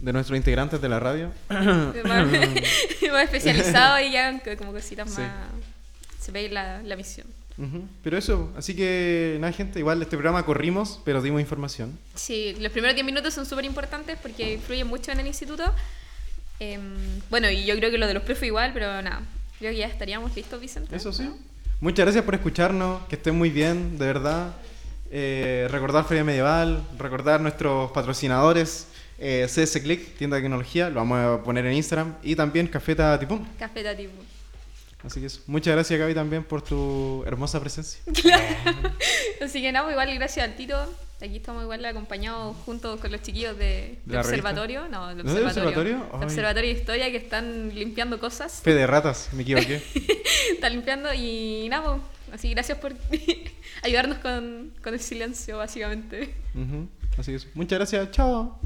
de 0.00 0.12
nuestros 0.12 0.36
integrantes 0.36 0.80
de 0.80 0.88
la 0.88 0.98
radio. 0.98 1.30
más, 1.48 2.26
más 3.12 3.22
especializado 3.24 4.00
y 4.00 4.10
ya 4.10 4.40
como 4.58 4.72
cositas 4.72 5.08
Sí. 5.10 5.20
más... 5.20 5.30
Se 6.20 6.32
ve 6.32 6.48
la, 6.48 6.82
la 6.82 6.96
misión. 6.96 7.28
Ujú. 7.56 7.86
Pero 8.02 8.18
eso, 8.18 8.52
así 8.56 8.74
que 8.74 9.36
nada, 9.40 9.52
gente, 9.52 9.78
igual 9.78 10.02
este 10.02 10.16
programa 10.16 10.44
corrimos, 10.44 11.00
pero 11.04 11.22
dimos 11.22 11.40
información. 11.40 11.96
Sí, 12.14 12.56
los 12.60 12.72
primeros 12.72 12.94
10 12.96 13.06
minutos 13.06 13.32
son 13.32 13.46
súper 13.46 13.64
importantes 13.64 14.18
porque 14.20 14.54
influyen 14.54 14.86
mucho 14.86 15.12
en 15.12 15.20
el 15.20 15.26
instituto. 15.26 15.72
Em, 16.58 16.82
bueno, 17.30 17.48
y 17.50 17.64
yo 17.64 17.76
creo 17.76 17.90
que 17.90 17.98
lo 17.98 18.06
de 18.06 18.14
los 18.14 18.22
profes 18.22 18.48
igual, 18.48 18.72
pero 18.72 19.00
nada. 19.02 19.22
Creo 19.58 19.70
que 19.72 19.78
ya 19.78 19.86
estaríamos 19.86 20.34
listos, 20.34 20.60
Vicente. 20.60 20.94
Eso 20.94 21.12
sí. 21.12 21.24
¿no? 21.24 21.36
Muchas 21.80 22.04
gracias 22.04 22.24
por 22.24 22.34
escucharnos, 22.34 23.04
que 23.06 23.16
estén 23.16 23.36
muy 23.36 23.50
bien, 23.50 23.98
de 23.98 24.06
verdad. 24.06 24.54
Eh, 25.10 25.68
recordar 25.70 26.04
Feria 26.06 26.24
Medieval, 26.24 26.82
recordar 26.98 27.40
nuestros 27.40 27.90
patrocinadores, 27.92 28.88
eh, 29.18 29.46
CS 29.48 29.80
Click, 29.80 30.16
tienda 30.16 30.36
de 30.36 30.42
tecnología, 30.42 30.88
lo 30.88 30.96
vamos 30.96 31.18
a 31.18 31.42
poner 31.44 31.66
en 31.66 31.74
Instagram, 31.74 32.14
y 32.22 32.34
también 32.34 32.66
Cafeta 32.66 33.18
Tipón. 33.18 33.46
Café 33.58 33.84
Tativo. 33.84 34.12
Así 35.04 35.20
que 35.20 35.26
eso. 35.26 35.40
Muchas 35.46 35.74
gracias, 35.74 36.00
Gaby, 36.00 36.14
también 36.14 36.44
por 36.44 36.62
tu 36.62 37.22
hermosa 37.26 37.60
presencia. 37.60 38.00
Así 39.42 39.60
que 39.60 39.70
nada, 39.70 39.84
pues 39.84 39.94
igual 39.94 40.14
gracias 40.14 40.48
al 40.48 40.56
Tito. 40.56 40.76
Aquí 41.22 41.36
estamos 41.36 41.62
igual 41.62 41.84
acompañados 41.84 42.56
juntos 42.66 43.00
con 43.00 43.12
los 43.12 43.22
chiquillos 43.22 43.56
de, 43.56 43.64
¿De 43.64 43.98
de 44.04 44.14
la 44.14 44.20
observatorio. 44.20 44.88
No, 44.88 45.08
del 45.08 45.24
¿No 45.24 45.30
es 45.30 45.36
del 45.36 45.46
observatorio. 45.46 45.96
observatorio? 45.96 46.26
Observatorio 46.26 46.70
de 46.74 46.80
historia 46.80 47.10
que 47.10 47.16
están 47.18 47.74
limpiando 47.74 48.18
cosas. 48.18 48.60
Fe 48.62 48.74
de 48.74 48.86
ratas, 48.86 49.28
me 49.32 49.42
equivoqué. 49.42 49.82
Están 50.52 50.72
limpiando 50.72 51.12
y 51.14 51.66
nada, 51.70 51.94
pues, 51.94 52.02
así 52.32 52.50
gracias 52.50 52.78
por 52.78 52.94
ayudarnos 53.82 54.18
con, 54.18 54.72
con 54.82 54.92
el 54.94 55.00
silencio, 55.00 55.58
básicamente. 55.58 56.34
Así 57.16 57.30
que 57.30 57.36
eso. 57.36 57.48
Muchas 57.54 57.78
gracias, 57.78 58.10
chao. 58.10 58.58